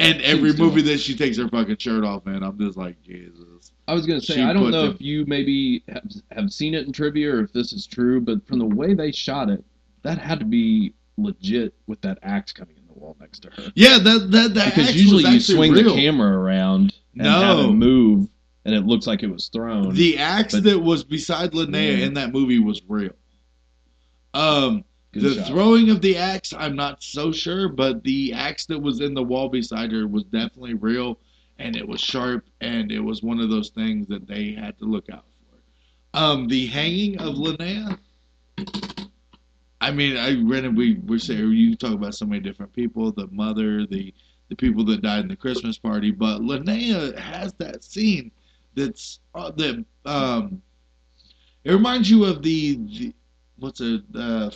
[0.00, 3.70] And every movie that she takes her fucking shirt off, man, I'm just like, Jesus.
[3.86, 6.74] I was gonna say She I don't know them- if you maybe have, have seen
[6.74, 9.62] it in trivia or if this is true, but from the way they shot it,
[10.02, 12.74] that had to be legit with that axe coming
[13.10, 13.72] wall next to her.
[13.74, 15.94] Yeah, that that that because usually you swing real.
[15.94, 17.70] the camera around and have No.
[17.70, 18.28] it move,
[18.64, 19.94] and it looks like it was thrown.
[19.94, 22.06] The axe But- that was beside Linnea Yeah.
[22.06, 23.12] in that movie was real.
[24.34, 25.46] Um, Good the shot.
[25.48, 29.22] throwing of the axe, I'm not so sure, but the axe that was in the
[29.24, 31.18] wall beside her was definitely real,
[31.58, 34.84] and it was sharp, and it was one of those things that they had to
[34.84, 36.18] look out for.
[36.18, 37.98] Um, the hanging of Linnea.
[39.80, 40.74] I mean, I it.
[40.74, 44.12] We were saying you talk about so many different people, the mother, the
[44.48, 48.32] the people that died in the Christmas party, but Linnea has that scene
[48.74, 50.60] that's uh, that um,
[51.64, 53.14] it reminds you of the, the
[53.58, 54.50] what's it uh,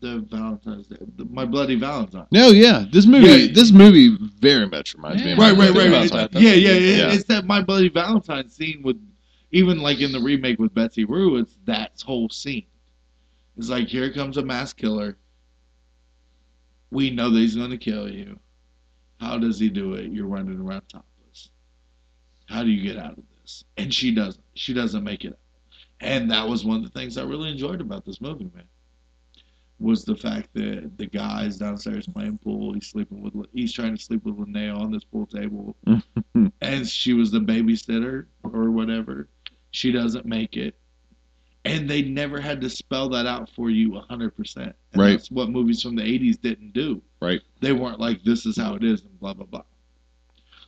[0.00, 2.26] the Valentine's Day, the, My Bloody Valentine.
[2.32, 3.52] No, yeah, this movie, Yeah.
[3.52, 5.28] this movie very much reminds me.
[5.28, 5.34] Yeah.
[5.34, 5.90] of Right, right, right.
[5.90, 6.18] Valentine.
[6.32, 6.42] right.
[6.42, 6.96] Yeah, yeah, yeah.
[6.96, 7.12] Yeah.
[7.12, 8.96] It's that My Bloody Valentine scene with
[9.52, 11.36] even like in the remake with Betsy Rue.
[11.36, 12.64] It's that whole scene.
[13.56, 15.16] It's like here comes a mass killer.
[16.90, 18.38] We know that he's going to kill you.
[19.20, 20.12] How does he do it?
[20.12, 21.50] You're running around topless.
[22.46, 23.64] How do you get out of this?
[23.76, 24.44] And she doesn't.
[24.54, 25.38] She doesn't make it out.
[26.00, 28.64] And that was one of the things I really enjoyed about this movie, man.
[29.78, 32.74] Was the fact that the guy's downstairs playing pool.
[32.74, 33.46] He's sleeping with.
[33.52, 35.76] He's trying to sleep with Linnea on this pool table,
[36.60, 39.28] and she was the babysitter or whatever.
[39.72, 40.76] She doesn't make it,
[41.64, 44.74] and they never had to spell that out for you hundred percent.
[44.94, 45.10] Right.
[45.10, 47.02] That's what movies from the '80s didn't do.
[47.20, 47.40] Right.
[47.60, 49.62] They weren't like this is how it is and blah blah blah.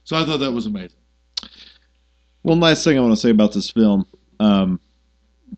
[0.04, 0.98] So I thought that was amazing.
[2.42, 4.06] One last thing I want to say about this film.
[4.38, 4.80] Um,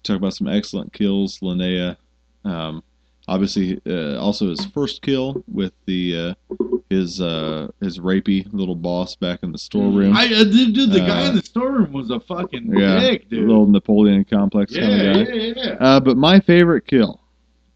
[0.02, 1.38] talk about some excellent kills.
[1.40, 1.96] Linnea,
[2.44, 2.82] um,
[3.26, 9.14] obviously, uh, also his first kill with the uh, his uh, his rapey little boss
[9.16, 10.16] back in the storeroom.
[10.16, 13.28] I uh, dude, dude, the guy Uh, in the storeroom was a fucking yeah, dick,
[13.28, 13.46] dude.
[13.46, 15.32] little Napoleon complex yeah, kind of guy.
[15.32, 15.72] yeah, yeah, yeah.
[15.80, 17.20] Uh, but my favorite kill,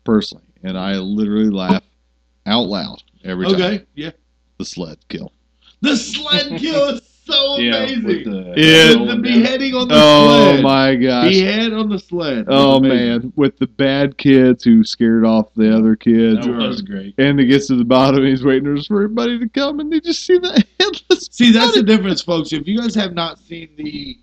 [0.05, 1.83] personally, and I literally laugh
[2.47, 3.55] out loud every time.
[3.55, 4.11] Okay, yeah.
[4.59, 5.33] The sled kill.
[5.81, 8.05] The sled kill is so yeah, amazing.
[8.05, 8.93] with the, Yeah.
[9.07, 10.59] the, the beheading on the Oh sled.
[10.59, 11.29] Oh my gosh.
[11.31, 12.45] Behead on the sled.
[12.49, 17.15] Oh man, with the bad kids who scared off the other kids, That was great.
[17.19, 20.25] and he gets to the bottom, he's waiting for everybody to come, and they just
[20.25, 21.29] see the headless.
[21.31, 22.53] See, that's the difference, folks.
[22.53, 24.19] If you guys have not seen the,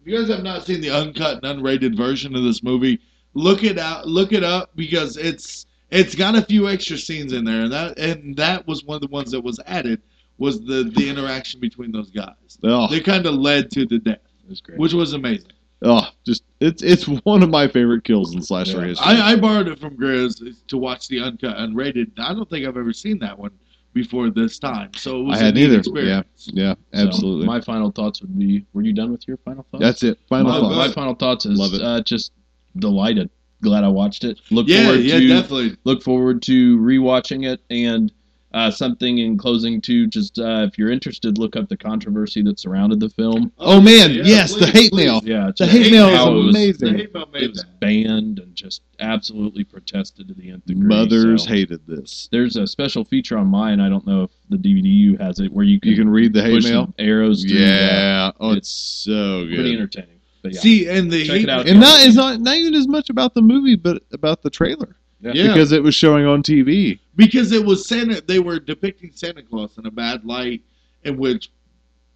[0.00, 3.00] if you guys have not seen the uncut and unrated version of this movie,
[3.34, 7.44] look it out, look it up because it's it's got a few extra scenes in
[7.44, 10.02] there, and that and that was one of the ones that was added
[10.38, 12.58] was the the interaction between those guys.
[12.62, 14.18] Oh, They kind of led to the death,
[14.48, 14.78] was great.
[14.78, 15.50] which was amazing.
[15.82, 18.86] oh, just it's it's one of my favorite kills in slasher Yeah.
[18.88, 19.06] history.
[19.06, 22.10] I, I borrowed it from Grizz to watch the uncut unrated.
[22.18, 23.50] I don't think I've ever seen that one
[23.92, 25.78] before this time, so it was I a hadn't neat either.
[25.78, 26.50] experience.
[26.52, 27.46] yeah, So, absolutely.
[27.46, 29.82] my final thoughts would be: Were you done with your final thoughts?
[29.82, 30.18] That's it.
[30.28, 30.76] Final My- thoughts.
[30.76, 31.82] my final thoughts is Love it.
[31.82, 32.32] Uh, just
[32.78, 33.30] delighted.
[33.62, 34.40] Glad I watched it.
[34.50, 35.76] Look Yeah, forward yeah, to definitely.
[35.84, 38.12] look forward to rewatching it and
[38.54, 40.06] uh, something in closing too.
[40.06, 43.52] Just uh, if you're interested, look up the controversy that surrounded the film.
[43.58, 45.04] Oh, man, yeah, yes, the hate please.
[45.06, 45.20] mail.
[45.24, 46.92] Yeah, The just hate mail how it is was- amazing.
[46.92, 47.80] The hate mail made It was that.
[47.80, 50.86] banned and just absolutely protested to the nth degree.
[50.86, 51.48] Mothers so.
[51.50, 52.28] hated this.
[52.32, 53.80] There's a special feature on mine.
[53.80, 56.42] I don't know if the DVDU has it, where you can, You can read the
[56.42, 56.94] hate push mail.
[56.98, 57.42] arrows.
[57.44, 58.30] Through Yeah.
[58.40, 59.54] Oh, it's It's so good.
[59.56, 60.10] pretty entertaining.
[60.44, 61.66] Yeah, See, and the Check hate it out.
[61.68, 64.94] And not it's not not even as much about the movie, but about the trailer
[65.22, 66.98] Yeah, because it was showing on TV.
[67.16, 68.20] Because it was Santa.
[68.20, 70.62] They were depicting Santa Claus in a bad light,
[71.04, 71.50] in which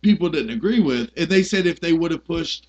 [0.03, 2.69] people didn't agree with, and they said if they would have pushed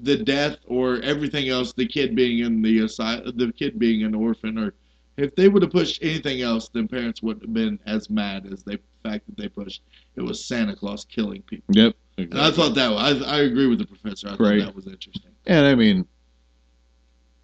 [0.00, 4.14] the death or everything else, the kid being in the asylum, the kid being an
[4.14, 4.74] orphan, or
[5.16, 8.62] if they would have pushed anything else, then parents wouldn't have been as mad as
[8.62, 9.82] they the fact that they pushed
[10.16, 11.74] it was Santa Claus killing people.
[11.74, 11.94] Yep.
[12.18, 14.28] And I thought that I I agree with the professor.
[14.28, 15.30] I thought that was interesting.
[15.46, 16.06] And I mean,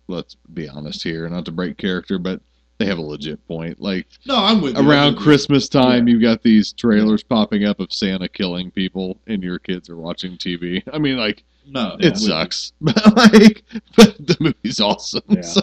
[0.09, 2.41] let's be honest here, not to break character, but
[2.79, 3.81] they have a legit point.
[3.81, 5.21] Like No, I'm with around you.
[5.21, 9.89] Christmas time, you've got these trailers popping up of Santa killing people, and your kids
[9.91, 10.83] are watching TV.
[10.93, 12.27] I mean, like No, it I'm with you.
[12.29, 13.63] sucks, but like,
[13.97, 15.23] but the movie's awesome.
[15.29, 15.41] Yeah.
[15.43, 15.63] So,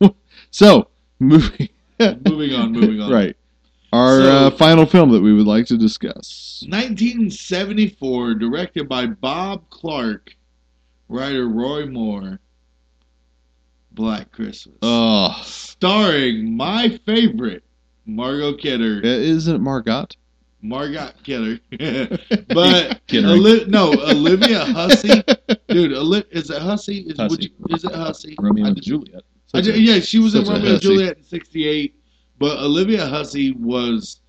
[0.50, 1.68] so moving
[2.00, 3.12] Moving on, moving on.
[3.12, 3.36] right.
[3.92, 6.64] Our So- uh, final film that we would like to discuss.
[6.68, 10.34] 1974, directed by Bob Clark,
[11.08, 12.40] writer Roy Moore.
[13.94, 14.76] Black Christmas.
[14.82, 17.64] Oh, Starring my favorite,
[18.06, 19.00] Margot Kidder.
[19.02, 20.06] isn't it Margot?
[20.64, 21.58] Margot Kidder,
[22.48, 25.22] but Oli- no Olivia Hussey,
[25.68, 25.92] dude.
[25.92, 26.98] Oli- is it Hussey?
[27.00, 27.52] Is, Hussey.
[27.58, 28.36] you- is it Hussey?
[28.38, 29.22] Romeo I and Juliet.
[29.54, 30.80] I ju- yeah, she was in Romeo and.
[30.80, 31.94] Juliet in '68,
[32.38, 34.20] but Olivia Hussey was.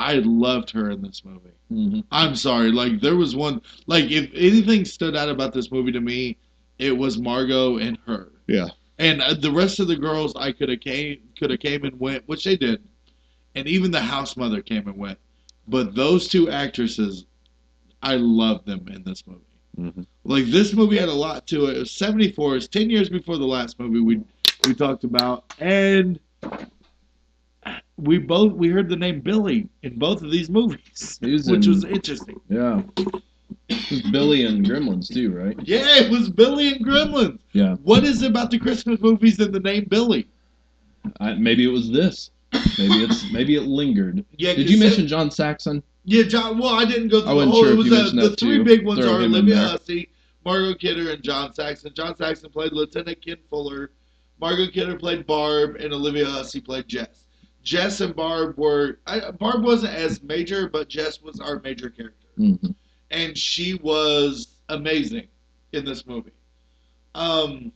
[0.00, 1.50] I loved her in this movie.
[1.72, 2.04] Mhm.
[2.12, 6.00] I'm sorry, like there was one, like if anything stood out about this movie to
[6.00, 6.36] me,
[6.78, 8.30] it was Margot and her.
[8.46, 8.68] Yeah.
[8.98, 11.98] And uh, the rest of the girls, I could have came, could have came and
[12.00, 12.82] went, which they did,
[13.54, 15.18] and even the house mother came and went.
[15.68, 17.26] But those two actresses,
[18.02, 19.40] I love them in this movie.
[19.78, 20.06] Mhm.
[20.24, 21.76] Like this movie had a lot to it.
[21.76, 22.56] It was 74.
[22.56, 24.20] It's 10 years before the last movie we
[24.66, 26.18] we talked about, and
[27.96, 31.72] we both we heard the name Billy in both of these movies, was which in-
[31.72, 32.40] was interesting.
[32.48, 32.82] Yeah.
[33.68, 35.56] It was Billy and Gremlins too, right?
[35.62, 37.38] Yeah, it was Billy and Gremlins.
[37.52, 37.74] Yeah.
[37.82, 40.26] What is it about the Christmas movies and the name Billy?
[41.20, 42.30] I, maybe it was this.
[42.78, 44.24] Maybe it's maybe it lingered.
[44.36, 45.82] Yeah, Did you mention John Saxon?
[46.04, 46.58] Yeah, John.
[46.58, 47.62] Well, I didn't go through I the wasn't whole.
[47.64, 48.64] sure it if was uh, the three too.
[48.64, 49.56] big ones Throw are Olivia.
[49.56, 50.08] Hussey,
[50.46, 51.92] Margot Kidder, and John Saxon.
[51.94, 53.90] John Saxon played Lieutenant Ken Fuller.
[54.40, 57.24] Margot Kidder played Barb, and Olivia Hussey played Jess.
[57.64, 58.98] Jess and Barb were.
[59.06, 62.74] I, Barb wasn't as major, but Jess was our major character, Mhm.
[63.10, 65.28] And she was amazing
[65.72, 66.32] in this movie.
[67.14, 67.72] Um,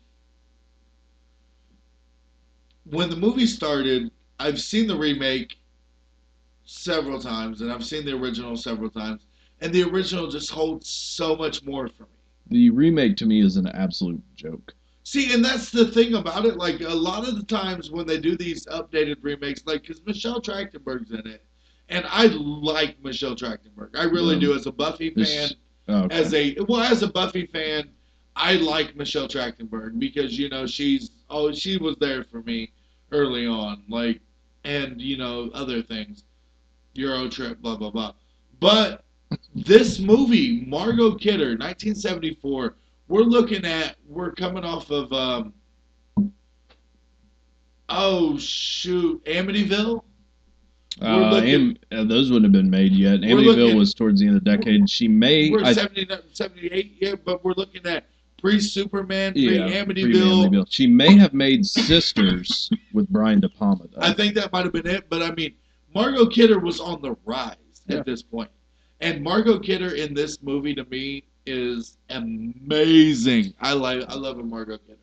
[2.85, 5.57] when the movie started, I've seen the remake
[6.65, 9.27] several times, and I've seen the original several times,
[9.61, 12.09] and the original just holds so much more for me.
[12.49, 14.75] The remake to me is an absolute joke.
[15.05, 16.57] See, and that's the thing about it.
[16.57, 20.41] Like a lot of the times when they do these updated remakes, like because Michelle
[20.41, 21.45] Trachtenberg's in it,
[21.93, 23.91] and I like Michelle Trachtenberg.
[23.97, 24.41] I really Mm.
[24.41, 24.55] do.
[24.55, 25.51] As a Buffy fan,
[25.89, 26.15] Oh, okay.
[26.17, 27.89] as a well as a Buffy fan,
[28.35, 32.73] I like Michelle Trachtenberg because you know she's oh she was there for me
[33.13, 34.21] early on, like
[34.65, 36.25] and you know other things,
[36.95, 38.13] Euro trip, blah blah blah.
[38.61, 39.05] But
[39.55, 42.77] this movie, Margot Kidder, 1974,
[43.09, 45.53] we're looking at we're coming off of um
[47.89, 50.03] oh shoot Amityville.
[51.01, 53.21] Uh, Am- uh, those wouldn't have been made yet.
[53.21, 54.89] Amityville looking- was towards the end of the decade.
[54.91, 58.05] She may, We're I, 78, yeah, but we're looking at
[58.39, 60.49] pre Superman, pre yeah, Amityville.
[60.51, 60.67] pre-Amityville.
[60.69, 63.85] She may have made Sisters with Brian De Palma.
[63.93, 64.03] Though.
[64.03, 65.55] I think that might have been it, but I mean,
[65.95, 67.57] Margot Kidder was on the rise
[67.89, 67.99] Yeah.
[67.99, 68.51] at this point,
[69.01, 73.55] and Margot Kidder in this movie to me is amazing.
[73.61, 74.99] I like, I love a Margot Kidder.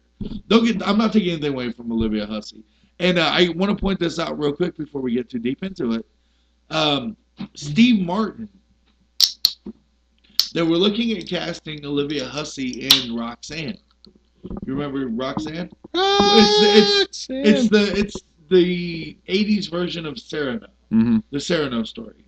[0.48, 2.64] Don't get, I'm not taking anything away from Olivia Hussey,
[3.00, 5.64] and uh, I want to point this out real quick before we get too deep
[5.64, 6.06] into it.
[6.70, 7.16] Um,
[7.56, 8.50] Steve Martin.
[10.54, 13.78] They were looking at casting Olivia Hussey in Roxanne.
[14.66, 15.70] You remember Roxanne?
[15.94, 18.16] It's- It's the it's
[18.50, 22.24] the '80s version of Cyrano, hmm the Cyrano story,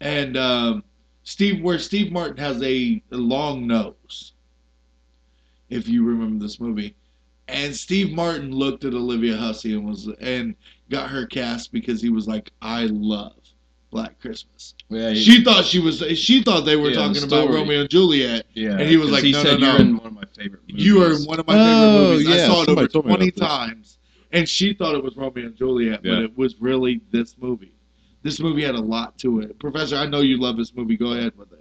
[0.00, 0.82] and um,
[1.24, 4.32] Steve where Steve Martin has a, a long nose.
[5.68, 6.94] If you remember this movie,
[7.48, 10.54] and Steve Martin looked at Olivia Hussey and was and
[10.90, 13.34] got her cast because he was like, "I love
[13.90, 17.22] Black Christmas." yeah, he- She thought she was she thought they were Yeah, the talking
[17.24, 17.50] about.
[17.50, 18.46] Romeo and Juliet.
[18.54, 19.84] yeah, and he was like, he "No, said no, you're no.
[19.84, 20.84] in one of my favorite movies.
[20.86, 22.28] You are in one of my Oh, favorite movies.
[22.28, 23.94] I saw it somebody over 20 times.
[24.30, 27.72] And she thought it was Romeo and Juliet, but it was really this movie.
[28.22, 29.58] This movie had a lot to it.
[29.58, 30.98] Professor, I know you love this movie.
[30.98, 31.57] Go ahead with it.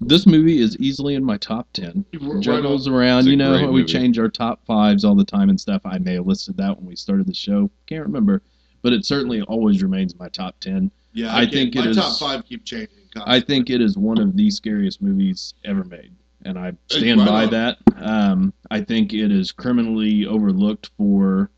[0.00, 2.04] This movie is easily in my top ten.
[2.20, 3.84] Right Juggles around, you know, we movie.
[3.84, 5.80] change our top fives all the time and stuff.
[5.84, 7.70] I may have listed that when we started the show.
[7.86, 8.42] Can't remember,
[8.82, 10.90] but it certainly always remains in my top ten.
[11.14, 12.88] Yeah, I can't- think it my is- top five keep changing.
[13.24, 16.12] I think it is one of the scariest movies ever made,
[16.44, 17.50] and I stand right by on.
[17.52, 17.78] that.
[17.96, 21.50] Um, I think it is criminally overlooked for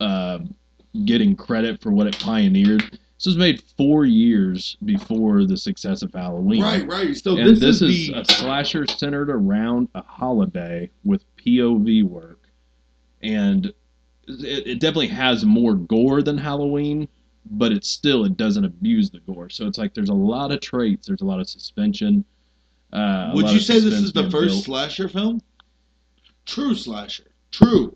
[0.00, 0.38] uh,
[1.04, 2.98] getting credit for what it pioneered.
[3.20, 6.62] This was made four years before the success of Halloween.
[6.62, 7.14] Right, right.
[7.14, 12.04] So and this, this, is, is, the a slasher centered around a holiday with POV
[12.04, 12.40] work,
[13.22, 13.66] and
[14.26, 17.06] it, it definitely has more gore than Halloween,
[17.50, 19.50] but it still it doesn't abuse the gore.
[19.50, 22.24] So it's like there's a lot of traits, there's a lot of suspension.
[22.90, 24.64] Uh, Would you say this is the first built.
[24.64, 25.42] slasher film?
[26.46, 27.30] True slasher.
[27.50, 27.94] True.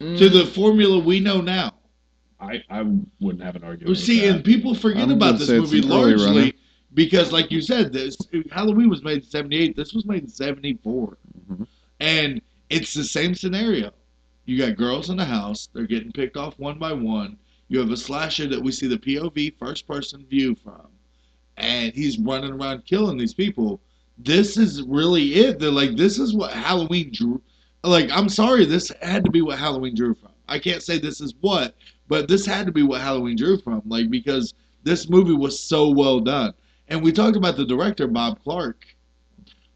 [0.00, 1.74] Mm, To the formula we know now.
[2.40, 2.82] I, I
[3.20, 3.88] wouldn't have an argument.
[3.88, 4.34] Well, see, with that.
[4.36, 6.52] and people forget I'm about this movie largely runner.
[6.94, 8.16] because, like you said, this
[8.50, 9.76] Halloween was made in '78.
[9.76, 11.16] This was made in '74,
[11.50, 11.66] Mhm.
[12.00, 13.92] and it's the same scenario.
[14.46, 17.36] You got girls in the house; they're getting picked off one by one.
[17.68, 20.86] You have a slasher that we see the POV first-person view from,
[21.56, 23.80] and he's running around killing these people.
[24.18, 25.58] This is really it.
[25.58, 27.40] They're like, this is what Halloween drew.
[27.82, 30.30] Like, I'm sorry, this had to be what Halloween drew from.
[30.48, 31.74] I can't say this is what,
[32.08, 33.82] but this had to be what Halloween drew from.
[33.86, 36.52] Like, because this movie was so well done.
[36.88, 38.84] And we talked about the director Bob Clark.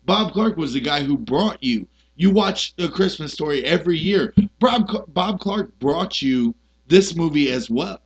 [0.04, 1.86] Bob Clark was the guy who brought you.
[2.16, 4.34] You watch A Christmas Story every year.
[4.58, 6.54] Bob Bob Clark brought you
[6.86, 8.00] this movie as well.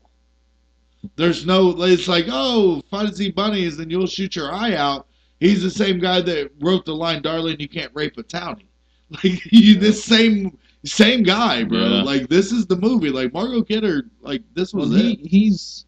[1.16, 1.82] There's no.
[1.82, 5.06] It's like oh, fuzzy bunnies, and you'll shoot your eye out.
[5.40, 8.66] He's the same guy that wrote the line, "Darling, you can't rape a townie."
[9.10, 11.78] Like he, this same same guy, bro.
[11.78, 12.02] Yeah.
[12.02, 13.10] Like this is the movie.
[13.10, 14.04] Like Margot Kidder.
[14.20, 15.26] Like this was Well, he, it.
[15.26, 15.86] he's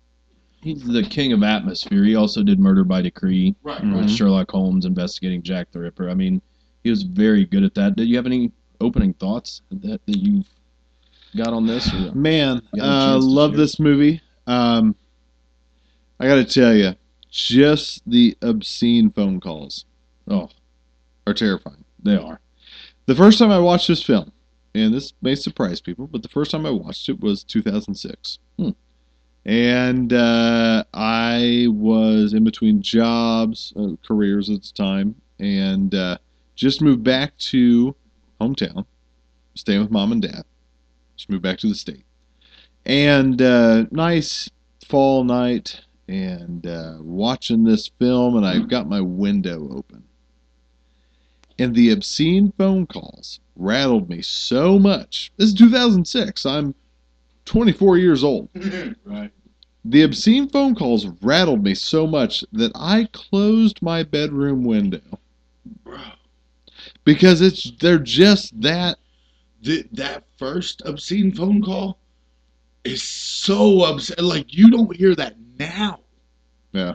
[0.62, 2.04] he's the king of atmosphere.
[2.04, 3.80] He also did Murder by Decree Right.
[3.82, 3.96] Mhm.
[3.96, 6.08] with Sherlock Holmes investigating Jack the Ripper.
[6.08, 6.40] I mean,
[6.82, 7.96] he was very good at that.
[7.96, 10.44] Did you have any opening thoughts that that you
[11.36, 11.92] got on this?
[11.92, 12.12] Or?
[12.14, 13.58] Man, You uh, love share.
[13.58, 14.20] this movie.
[14.46, 14.94] Um,
[16.20, 16.94] I got to tell you,
[17.30, 19.84] just the obscene phone calls
[20.28, 20.48] Oh,
[21.26, 21.84] are terrifying.
[22.02, 22.38] they are.
[23.06, 24.30] The first time I watched this film,
[24.74, 28.38] and this may surprise people, but the first time I watched it was 2006.
[28.58, 28.70] Hmm.
[29.46, 36.18] And uh, I was in between jobs, uh, careers at the time, and uh,
[36.56, 37.94] just moved back to
[38.40, 38.86] hometown,
[39.54, 40.44] staying with mom and dad.
[41.16, 42.04] Just moved back to the state.
[42.86, 44.50] And uh, nice
[44.88, 50.04] fall night, and uh, watching this film, and I've got my window open
[51.58, 55.32] and the obscene phone calls rattled me so much.
[55.36, 56.44] This is 2006.
[56.46, 56.74] I'm
[57.44, 58.52] 24 years old.
[58.54, 59.12] Mm-hmm.
[59.12, 59.30] right.
[59.84, 65.02] The obscene phone calls rattled me so much that I closed my bedroom window
[65.84, 65.98] Bro.
[67.04, 68.96] because it's they're just that
[69.62, 71.98] Th- that first obscene phone call
[72.84, 76.00] is so upset Like you don't hear that now.
[76.72, 76.94] Yeah.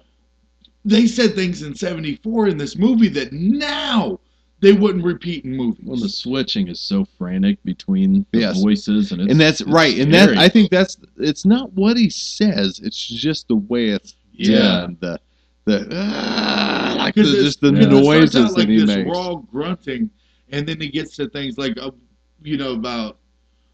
[0.84, 4.20] They said things in '74 in this movie that now
[4.62, 5.86] they wouldn't repeat in movies.
[5.86, 8.62] Well, the switching is so frantic between the Yes.
[8.62, 9.97] voices, and it's, and that's right.
[9.99, 10.38] And that.
[10.38, 12.80] I think that's it's not what he says.
[12.84, 14.60] It's just the way it's Yeah.
[14.60, 14.97] done.
[14.99, 15.20] The
[15.66, 19.10] the ah, like the, just the starts noises out like that he this makes.
[19.10, 20.10] raw grunting,
[20.51, 21.91] and then he gets to things like, uh,
[22.43, 23.18] you know, about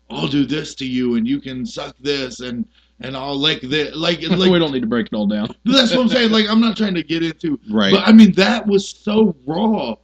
[0.10, 2.66] I'll do this to you, and you can suck this, and
[3.02, 3.96] and I'll lick this.
[3.96, 5.56] Like, we like don't need to break it all down.
[5.66, 6.32] that's what I'm saying.
[6.32, 7.92] Like, I'm not trying to get into Right.
[7.92, 9.96] But I mean, that was so raw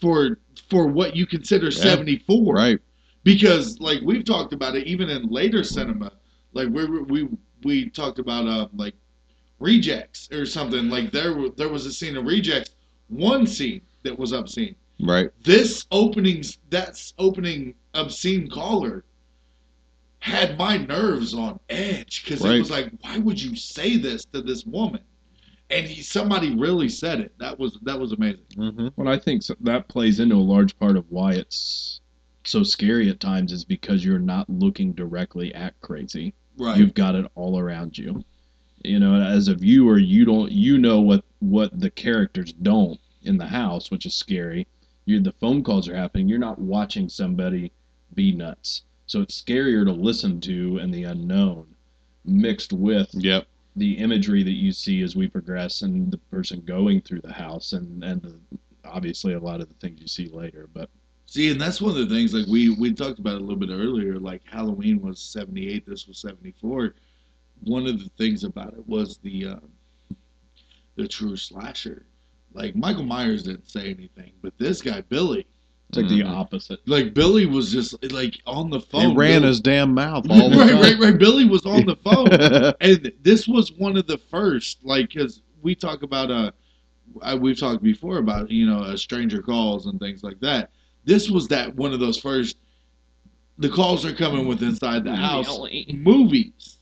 [0.00, 0.38] for
[0.68, 2.78] for what you consider '74, right.
[3.22, 6.12] Because like we've talked about it, even in later cinema,
[6.52, 7.28] like we we
[7.62, 8.94] we talked about uh, like
[9.58, 10.88] rejects or something.
[10.88, 12.70] Like there there was a scene of rejects,
[13.08, 14.74] one scene that was obscene.
[15.02, 15.30] Right.
[15.42, 19.04] This opening, that's opening obscene caller.
[20.18, 24.42] Had my nerves on edge because it was like, why would you say this to
[24.42, 25.00] this woman?
[25.70, 27.32] And he, somebody really said it.
[27.38, 28.44] That was that was amazing.
[28.56, 28.88] Mm-hmm.
[28.96, 32.00] What I think so- that plays into a large part of why it's
[32.44, 36.34] so scary at times is because you're not looking directly at crazy.
[36.56, 36.76] Right.
[36.76, 38.24] You've got it all around you.
[38.82, 43.38] You know, as a viewer, you don't you know what what the characters don't in
[43.38, 44.66] the house, which is scary.
[45.04, 46.28] You the phone calls are happening.
[46.28, 47.70] You're not watching somebody
[48.14, 48.82] be nuts.
[49.06, 51.66] So it's scarier to listen to and the unknown
[52.24, 53.46] mixed with Yep.
[53.80, 57.72] The imagery that you see as we progress and the person going through the house
[57.72, 58.34] and and the,
[58.84, 60.88] obviously a lot of the things you see later but
[61.30, 63.70] See, and that's one of the things like we we talked about a little bit
[63.70, 64.18] earlier.
[64.18, 66.96] Like Halloween was seventy eight, this was seventy four.
[67.60, 70.14] One of the things about it was the uh,
[70.96, 72.04] the true slasher.
[72.52, 75.46] Like Michael Myers didn't say anything, but this guy Billy,
[75.90, 76.30] it's like the Mhm.
[76.30, 79.10] opposite like Billy was just like on the phone.
[79.10, 80.80] He ran Billy- his damn mouth all the right, time.
[80.82, 81.18] right, right.
[81.18, 82.28] Billy was on the phone.
[82.80, 86.52] and this was one of the first like because we talk about uh
[87.38, 90.70] we've talked before about you know uh, stranger calls and things like that
[91.04, 92.56] this was that one of those first
[93.58, 95.58] the calls are coming with inside the house
[95.92, 96.78] movies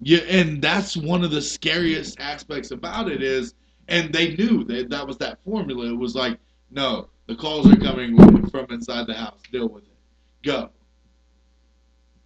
[0.00, 3.54] yeah and that's one of the scariest aspects about it is
[3.88, 6.36] and they knew that that was that formula it was like
[6.72, 8.16] no the calls are coming
[8.48, 9.40] from inside the house.
[9.50, 9.90] Deal with it.
[10.42, 10.70] Go.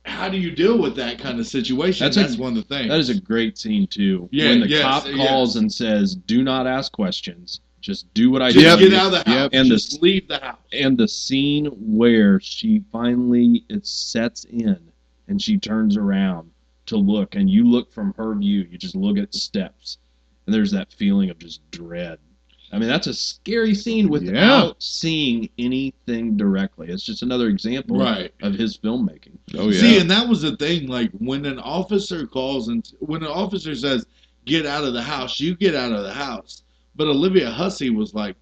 [0.05, 2.05] How do you deal with that kind of situation?
[2.05, 2.89] That's that's, a- one of the things.
[2.89, 4.29] that is a great scene too.
[4.31, 5.29] Yeah, when the yes, cop yes.
[5.29, 7.61] calls and says do not ask questions.
[7.81, 9.27] Just do what i just tell get out of the house.
[9.27, 9.51] Yep.
[9.53, 10.59] And just this- leave the house.
[10.73, 14.81] and the scene where she finally it sets in
[15.29, 16.51] and she turns around
[16.87, 18.67] to look and you look from her view.
[18.71, 19.99] You just look at steps.
[20.47, 22.19] And there's that feeling of just dread
[22.73, 24.73] i mean that's a scary scene without Yeah.
[24.79, 29.81] seeing anything directly it's just another example right of his filmmaking Oh yeah.
[29.81, 30.89] See, and that was the thing.
[30.89, 34.05] Like when an officer calls and when an officer says,
[34.45, 36.63] "Get out of the house," you get out of the house.
[36.97, 38.35] But Olivia Hussey was like,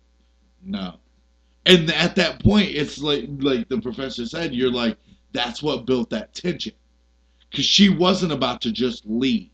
[0.65, 0.95] "No,"
[1.67, 4.97] and at that point, it's like like the professor said, you're like,
[5.33, 6.73] that's what built that tension,
[7.51, 9.51] because she wasn't about to just leave,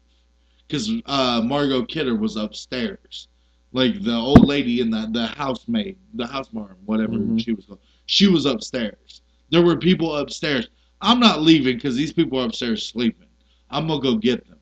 [0.68, 3.26] because uh, Margot Kidder was upstairs,
[3.72, 7.42] like the old lady in the the housemaid, the housemarm, whatever Mhm.
[7.42, 7.80] she was called.
[8.06, 9.22] She was upstairs.
[9.50, 10.68] There were people upstairs.
[11.00, 13.28] I'm not leaving because these people are upstairs sleeping.
[13.70, 14.58] I'm gonna go get them.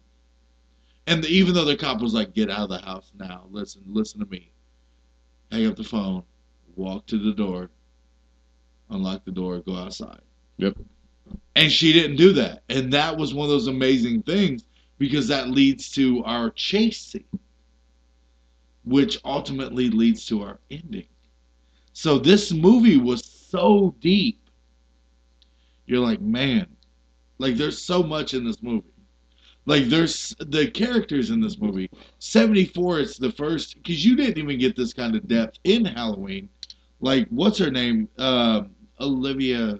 [1.06, 3.82] And the, even though the cop was like, "Get out of the house now," listen,
[3.86, 4.50] listen to me.
[5.50, 6.22] Hang up the phone,
[6.76, 7.70] walk to the door,
[8.90, 10.20] unlock the door, go outside.
[10.58, 10.76] Yep.
[11.56, 14.64] And she didn't do that, and that was one of those amazing things
[14.98, 17.24] because that leads to our chase scene,
[18.84, 21.06] which ultimately leads to our ending.
[21.92, 24.40] So this movie was so deep.
[25.86, 26.66] You're like, man,
[27.38, 28.86] like there's so much in this movie.
[29.66, 31.90] Like there's the characters in this movie.
[32.20, 36.48] 74 is the first because you didn't even get this kind of depth in Halloween.
[37.00, 38.08] Like what's her name?
[38.18, 38.62] Uh,
[39.00, 39.78] Olivia.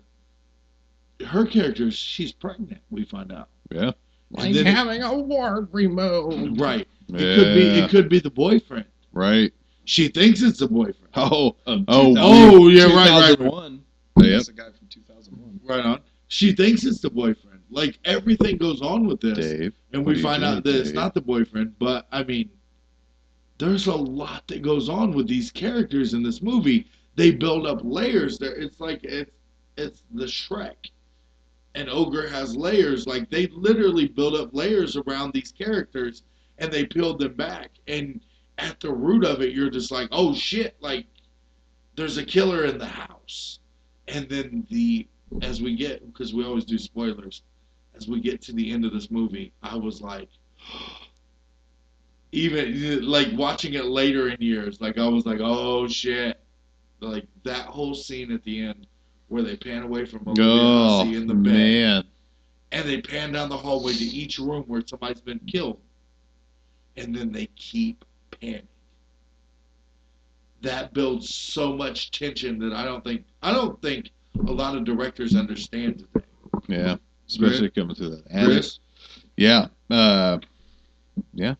[1.26, 2.80] Her character, she's pregnant.
[2.90, 3.48] We find out.
[3.70, 3.92] Yeah.
[4.36, 6.60] And then it- having a ward removed.
[6.60, 6.86] right.
[7.08, 7.62] It could be.
[7.78, 8.86] It could be the boyfriend.
[9.12, 9.52] Right.
[9.84, 11.08] She thinks it's the boyfriend.
[11.14, 11.56] Oh.
[11.66, 13.38] Oh, um, Oh yeah, right, right, right.
[13.38, 13.82] 2001.
[14.18, 14.32] Yep.
[14.32, 15.60] That's the guy from 2001.
[15.64, 16.00] Right on.
[16.28, 17.60] She thinks it's the boyfriend.
[17.70, 19.74] Like everything goes on with this, Dave.
[19.92, 21.78] and we find out that it's not the boyfriend.
[21.78, 22.50] But I mean,
[23.58, 26.86] there's a lot that goes on with these characters in this movie.
[27.16, 28.38] They build up layers.
[28.38, 29.32] There, it's like it's
[29.76, 30.90] it's the Shrek,
[31.74, 33.06] and Ogre has layers.
[33.06, 36.22] Like they literally build up layers around these characters,
[36.58, 37.70] and they peeled them back.
[37.86, 38.20] And
[38.58, 40.76] at the root of it, you're just like, oh shit!
[40.80, 41.06] Like
[41.96, 43.60] there's a killer in the house,
[44.08, 45.06] and then the
[45.42, 47.42] as we get because we always do spoilers
[47.94, 50.28] as we get to the end of this movie i was like
[52.32, 56.40] even like watching it later in years like i was like oh shit
[57.00, 58.86] like that whole scene at the end
[59.28, 62.04] where they pan away from Olivia Oh in the bed man.
[62.72, 65.80] and they pan down the hallway to each room where somebody's been killed
[66.98, 68.04] and then they keep
[68.40, 68.66] panning
[70.62, 74.10] that builds so much tension that i don't think i don't think
[74.46, 76.26] a lot of directors understand today
[76.68, 76.96] Yeah.
[77.28, 78.46] Especially coming through that attic.
[78.46, 78.78] Chris?
[79.36, 79.66] Yeah.
[79.90, 80.38] Uh,
[81.34, 81.54] yeah.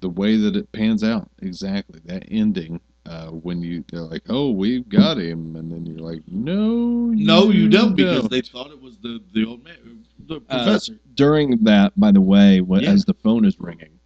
[0.00, 2.78] The way that it pans out, exactly that ending.
[3.06, 7.48] Uh, when you they're like, "Oh, we've got him," and then you're like, "No, no
[7.50, 10.98] you don't because don't." they thought it was the the old man the Uh, professor
[11.14, 12.90] During that, by the way, when, Yeah.
[12.92, 13.97] as the phone is ringing,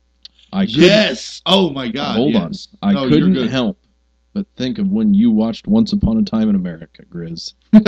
[0.53, 2.69] I yes oh my god hold yes.
[2.83, 3.79] on, I no, couldn't help
[4.35, 7.85] but think of when you watched Once Upon a Time in America, Grizz, and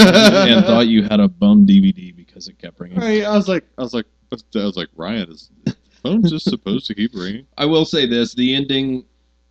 [0.67, 3.03] thought you had a bum DVD because it kept ringing.
[3.03, 6.45] I, I was like, I was like, I was like, Ryan, is the phone just
[6.45, 7.47] supposed to keep ringing?
[7.59, 9.05] I will say this: the ending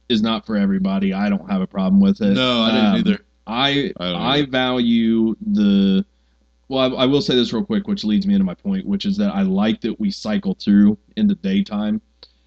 [0.09, 1.14] is not for everybody.
[1.14, 2.34] I don't have a problem with it.
[2.34, 6.05] no i didn't Um, either I I I value the.
[6.70, 9.05] Well, I, I will say this real quick, which leads me into my point, which
[9.05, 12.01] is that I like that we cycle through in the daytime.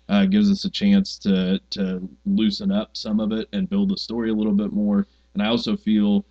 [0.08, 3.96] Uh, gives us a chance to to loosen up some of it and build the
[3.96, 5.06] story a little bit more.
[5.34, 6.24] And I also feel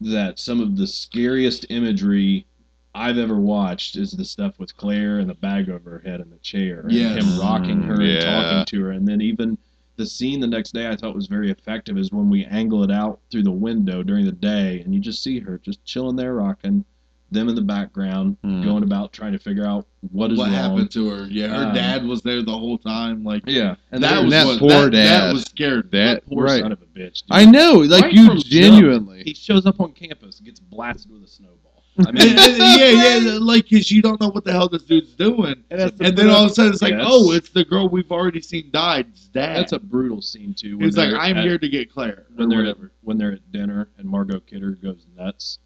[0.00, 2.46] that some of the scariest imagery
[2.94, 6.30] I've ever watched is the stuff with Claire and the bag over her head and
[6.32, 7.16] the chair, and Yes.
[7.16, 8.20] him rocking her and Yeah.
[8.24, 9.56] talking to her, and then even
[9.96, 12.90] the scene the next day I thought was very effective is when we angle it
[12.90, 16.34] out through the window during the day and you just see her just chilling there
[16.34, 16.84] rocking,
[17.30, 18.62] them in the background Hmm.
[18.62, 20.54] going about trying to figure out what is what wrong.
[20.54, 24.02] happened to her yeah her Um, dad was there the whole time like Yeah, and
[24.04, 25.20] that there's- was that what, poor that, dad.
[25.28, 26.62] that was scared That poor right?
[26.62, 27.22] son of a bitch.
[27.22, 27.30] dude.
[27.30, 29.22] I know, like Right you from jump, genuinely.
[29.24, 31.60] he shows up on campus and gets blasted with a snowball.
[31.98, 35.14] I mean, and- yeah, yeah, like because you don't know what the hell this dude's
[35.14, 37.50] doing, And, that's and then all of a sudden it's like, Yeah, that's- oh, it's
[37.50, 39.06] the girl we've already seen died.
[39.12, 39.56] It's dad.
[39.56, 40.78] that's a brutal scene too.
[40.82, 42.86] It's like, I'm at- here to get Claire, when they're whatever.
[42.86, 45.58] at, when they're at dinner and Margot Kidder goes nuts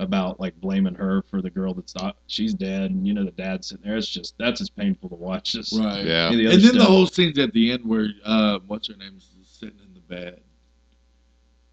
[0.00, 3.30] about like blaming her for the girl that's not she's dead and you know the
[3.32, 3.96] dad's sitting there.
[3.96, 5.52] It's just that's just painful to watch.
[5.52, 6.04] Just Right.
[6.04, 6.30] Yeah.
[6.32, 9.14] any other And then the whole scene's at the end where uh, what's her name
[9.18, 10.40] is sitting in the bed,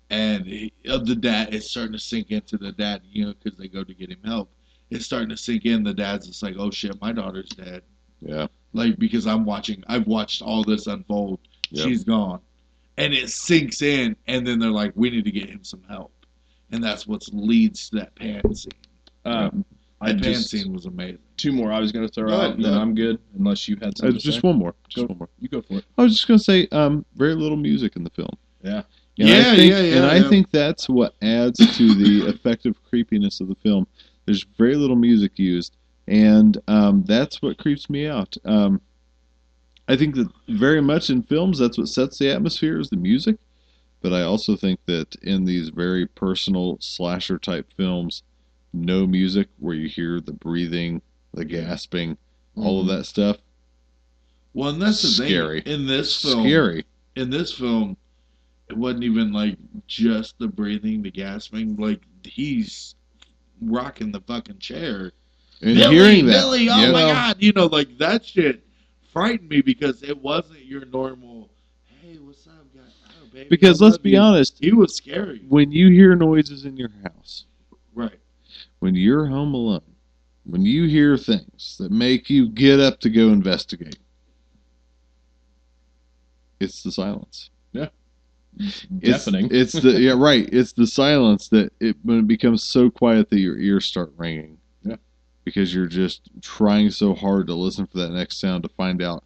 [0.10, 3.58] and he, uh, the dad is starting to sink into the dad, you know, because
[3.58, 4.52] they go to get him help.
[4.90, 5.84] It's starting to sink in.
[5.84, 7.82] The dad's just like, oh shit, my daughter's dead.
[8.22, 8.48] Yeah.
[8.74, 11.40] Like because I'm watching, I've watched all this unfold.
[11.70, 11.88] Yep.
[11.88, 12.42] She's gone,
[12.98, 16.12] and it sinks in, and then they're like, we need to get him some help,
[16.72, 18.72] and that's what leads to that pan scene.
[19.26, 19.64] um,
[20.00, 21.18] I That pan just scene was amazing.
[21.38, 23.68] two more I was going to throw Go out, and then go I'm good unless
[23.68, 24.18] you had Uh, something.
[24.20, 24.48] to just say.
[24.48, 24.76] one more.
[24.90, 25.12] Just Go.
[25.12, 25.30] one more.
[25.40, 25.86] You go for it.
[25.98, 28.30] I was just gonna say, um, very little music in the film.
[28.64, 28.84] Yeah.
[29.20, 30.30] And Yeah, I think, yeah, yeah, And I yeah.
[30.30, 33.88] think that's what adds to the effective creepiness of the film.
[34.26, 35.76] There's very little music used,
[36.08, 38.36] and um, that's what creeps me out.
[38.46, 38.80] Um,
[39.88, 43.38] I think that very much in films, that's what sets the atmosphere is the music.
[44.02, 48.24] But I also think that in these very personal slasher type films,
[48.74, 51.02] no music where you hear the breathing,
[51.34, 52.18] the gasping,
[52.56, 52.98] all of mm-hmm.
[52.98, 53.38] that stuff.
[54.54, 55.62] Well, and that's the Scary.
[55.62, 55.74] thing.
[55.74, 56.86] In this film, Scary.
[57.16, 57.98] in this film,
[58.70, 59.58] it wasn't even like
[59.88, 61.76] just the breathing, the gasping.
[61.76, 62.96] Like he's
[63.62, 65.12] rocking the fucking chair.
[65.62, 68.64] And Billy, hearing that, Billy, oh my god, you know, like that shit
[69.12, 71.50] frightened me because it wasn't your normal.
[72.02, 72.67] Hey, what's up,
[73.38, 75.44] Oh, Because let's be honest, he was scary.
[75.48, 77.46] when you hear noises in your house,
[77.94, 78.20] Right.
[78.80, 79.82] when you're home alone,
[80.46, 83.98] when you hear things that make you get up to go investigate,
[86.60, 87.50] it's the silence.
[87.74, 87.90] Yeah.
[88.60, 88.86] It's,
[89.26, 89.50] Deafening.
[89.52, 90.50] It's the yeah right.
[90.52, 94.58] It's the silence that it when it becomes so quiet that your ears start ringing.
[94.84, 94.96] Yeah.
[95.44, 99.24] Because you're just trying so hard to listen for that next sound to find out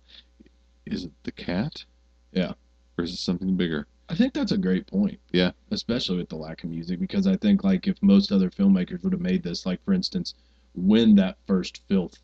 [0.86, 1.86] is it the cat?
[2.34, 2.54] Yeah.
[2.98, 3.88] Or is it something bigger?
[4.12, 5.20] I think that's a great point.
[5.32, 5.52] Yeah.
[5.72, 9.14] Especially with the lack of music, because I think like if most other filmmakers would
[9.14, 10.34] have made this, like for instance,
[10.76, 12.18] when that first filth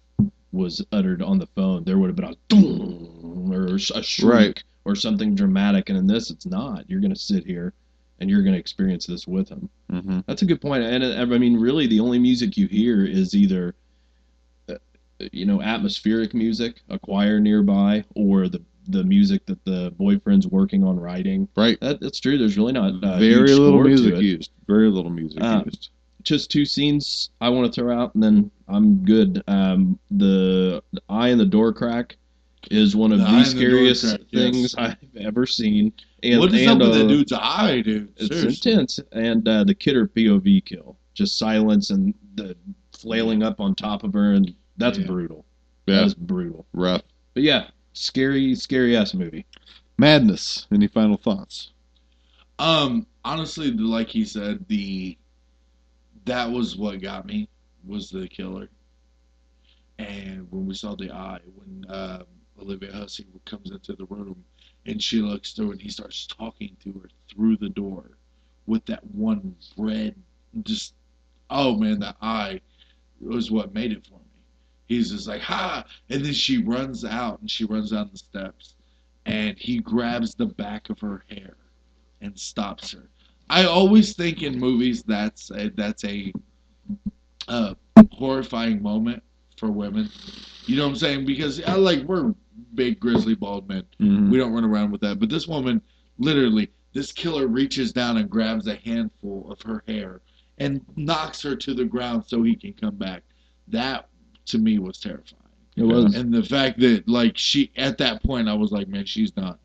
[0.51, 4.63] was uttered on the phone, there would have been a doom or a shriek Right.
[4.85, 6.89] or something dramatic, and in this, it's not.
[6.89, 7.73] You're going to sit here
[8.19, 9.69] and you're going to experience this with him.
[9.91, 10.19] Mm-hmm.
[10.25, 10.83] That's a good point.
[10.83, 13.75] And uh, I mean, really, the only music you hear is either,
[14.69, 14.75] uh,
[15.31, 20.83] you know, atmospheric music, a choir nearby, or the the music that the boyfriend's working
[20.83, 21.47] on writing.
[21.55, 21.79] Right.
[21.81, 22.37] That, that's true.
[22.37, 24.21] There's really not uh, Very huge little score to music it.
[24.21, 24.51] used.
[24.67, 25.89] Very little music Um, used.
[26.23, 29.41] Just two scenes I want to throw out, and then I'm good.
[29.47, 32.17] Um, the, the eye in the door crack
[32.69, 34.17] is one of The the, eye in the door scariest yes.
[34.33, 35.93] things I've ever seen.
[36.23, 38.11] And, what is and, up with uh, that dude's eye, dude?
[38.17, 38.71] It's Seriously.
[38.71, 42.55] intense, and uh, the Kidder POV kill, just silence and the
[42.91, 45.05] flailing up on top of her, and that's Yeah.
[45.05, 45.45] brutal.
[45.85, 45.95] Yeah.
[45.97, 46.65] That is brutal.
[46.73, 47.03] Rough.
[47.35, 47.67] But yeah,
[47.97, 49.45] scary, scary ass movie.
[49.97, 50.67] Madness.
[50.71, 51.71] Any final thoughts?
[52.59, 55.17] Um, honestly, like he said, the
[56.25, 57.47] that was what got me
[57.85, 58.69] was the killer.
[59.99, 62.23] And when we saw the eye, when um,
[62.61, 64.43] Olivia Hussey comes into the room
[64.85, 68.17] and she looks through and he starts talking to her through the door
[68.65, 70.15] with that one red,
[70.63, 70.93] just
[71.49, 72.59] oh man, that eye
[73.19, 74.26] was what made it for me.
[74.87, 78.75] He's just like ha, and then she runs out and she runs down the steps,
[79.25, 81.57] and he grabs the back of her hair
[82.21, 83.09] and stops her.
[83.49, 86.33] I always think in movies that's a, that's a
[87.47, 87.73] uh,
[88.11, 89.23] horrifying moment
[89.57, 90.09] for women.
[90.65, 91.25] You know what I'm saying?
[91.25, 92.33] Because I like we're
[92.73, 93.83] big grizzly bald men.
[93.99, 94.31] Mm-hmm.
[94.31, 95.19] We don't run around with that.
[95.19, 95.81] But this woman,
[96.17, 100.21] literally, this killer reaches down and grabs a handful of her hair
[100.57, 103.23] and knocks her to the ground so he can come back.
[103.67, 104.07] That
[104.47, 105.41] to me was terrifying.
[105.75, 106.15] It was.
[106.15, 109.57] And the fact that like she at that point I was like, man, she's done.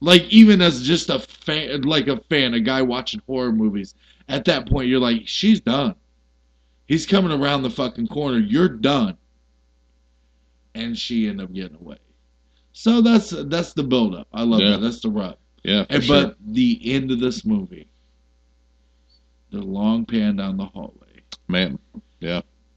[0.00, 3.94] Like even as just a fan like a fan, a guy watching horror movies,
[4.28, 5.94] at that point you're like, she's done.
[6.88, 9.16] He's coming around the fucking corner, you're done.
[10.74, 11.98] And she ended up getting away.
[12.72, 14.28] So that's that's the build up.
[14.32, 14.70] I love Yeah.
[14.70, 14.80] that.
[14.80, 15.36] That's the rub.
[15.62, 16.22] Yeah, for And, sure.
[16.24, 17.86] But the end of this movie,
[19.50, 21.78] the long pan down the hallway, Man.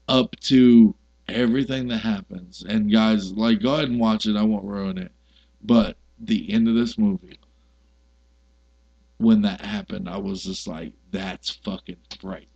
[0.08, 0.94] Up to
[1.28, 2.64] everything that happens.
[2.68, 4.36] And guys, like, go ahead and watch it.
[4.36, 5.12] I won't ruin it.
[5.62, 7.38] But the end of this movie,
[9.18, 12.48] when that happened, I was just like, that's fucking frightening.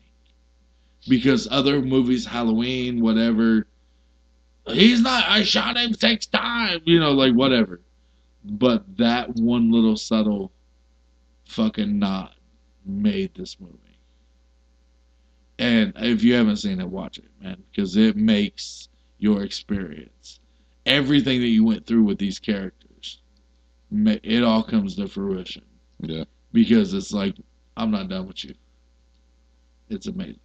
[1.08, 3.66] Because other movies, Halloween, whatever,
[4.66, 7.80] he's not, I shot him six times, you know, like whatever.
[8.44, 10.52] But that one little subtle
[11.46, 12.34] fucking nod
[12.84, 13.87] made this movie.
[15.58, 20.38] And if you haven't seen it, watch it, man, because it makes your experience,
[20.86, 23.20] everything that you went through with these characters,
[23.90, 25.62] it all comes to fruition.
[26.00, 26.24] Yeah.
[26.52, 27.34] Because it's like,
[27.76, 28.54] I'm not done with you.
[29.88, 30.40] It's amazing.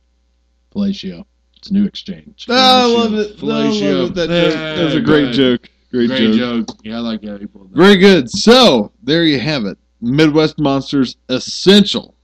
[0.73, 1.26] Fellatio.
[1.57, 2.48] It's a new exchange.
[2.49, 3.38] Ah, I love it.
[3.38, 3.84] Fellatio.
[3.88, 4.15] I love it.
[4.15, 4.53] That, joke.
[4.53, 5.35] Yeah, that was a great ahead.
[5.35, 5.69] joke.
[5.91, 6.68] Great, Great joke.
[6.68, 6.77] joke.
[6.84, 7.77] Yeah, I like how you pulled that.
[7.77, 8.30] Very good.
[8.30, 9.77] So there you have it.
[10.02, 12.15] Midwest Monsters essential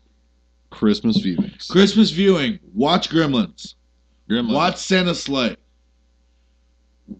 [0.69, 1.67] Christmas viewings.
[1.69, 2.59] Christmas viewing.
[2.73, 3.75] Watch Gremlins.
[4.29, 4.53] Gremlins.
[4.53, 5.55] Watch Santa's Slay.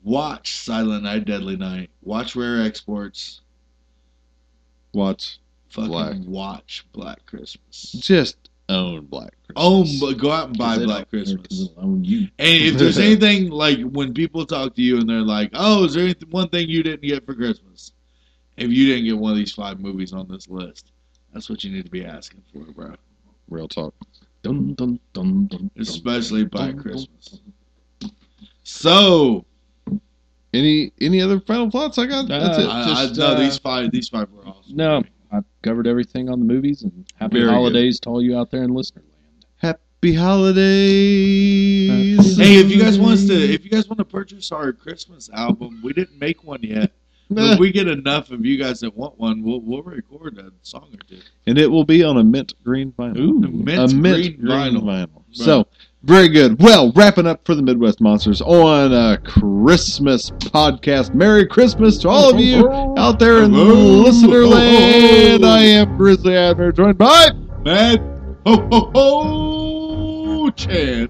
[0.04, 1.90] Watch Silent Night, Deadly Night.
[2.02, 3.42] Watch Rare Exports.
[4.94, 5.40] Watch.
[5.70, 6.16] Fucking Black.
[6.26, 7.92] watch Black Christmas.
[8.00, 9.56] Just own Black Christmas.
[9.56, 11.70] Oh, but go out and buy Black don't care 'cause Christmas.
[11.78, 12.28] own you.
[12.40, 15.94] And if there's anything like when people talk to you and they're like, "Oh, is
[15.94, 17.92] there anything, one thing you didn't get for Christmas?"
[18.58, 20.92] If you didn't get one of these five movies on this list,
[21.34, 22.96] that's what you need to be asking for, bro.
[23.50, 23.94] Real talk.
[24.42, 25.72] Dun, dun, dun, dun, dun.
[25.78, 27.40] Especially Black dun, Christmas.
[28.64, 29.46] So
[30.54, 31.98] Any any other final thoughts?
[31.98, 32.28] I got.
[32.28, 32.68] That's Uh, it.
[32.68, 34.76] I, Just, I, no, uh, these five, these five were awesome.
[34.76, 37.54] No, I covered everything on the movies, and happy Very good.
[37.54, 39.46] holidays to all you out there in listener land.
[39.58, 40.14] Happy
[41.10, 42.38] holidays.
[42.38, 45.30] Hey, if you guys want us to, if you guys want to purchase our Christmas
[45.34, 46.92] album, we didn't make one yet.
[47.30, 47.58] But if eh.
[47.60, 51.08] we get enough of you guys that want one, we'll we'll record a song or
[51.08, 51.22] two.
[51.46, 53.18] and it will be on a mint green vinyl.
[53.18, 53.40] Ooh.
[53.40, 55.24] Mint a mint green vinyl.
[55.32, 55.68] So
[56.04, 56.62] very good.
[56.62, 61.14] Well, wrapping up for the Midwest Monsters on a Christmas podcast.
[61.14, 64.02] Merry Christmas to all of you out there in Hello.
[64.02, 65.46] listener land.
[65.46, 67.30] I am Grizzly Admiral, joined by
[67.64, 68.02] Mad
[68.46, 71.10] ho ho ho Chan.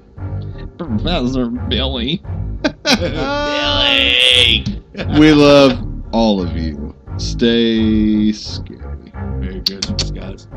[0.77, 2.21] Professor Billy.
[2.83, 4.65] Billy.
[5.17, 6.95] We love all of you.
[7.17, 9.11] Stay scary.
[9.39, 10.47] Merry Christmas, guys.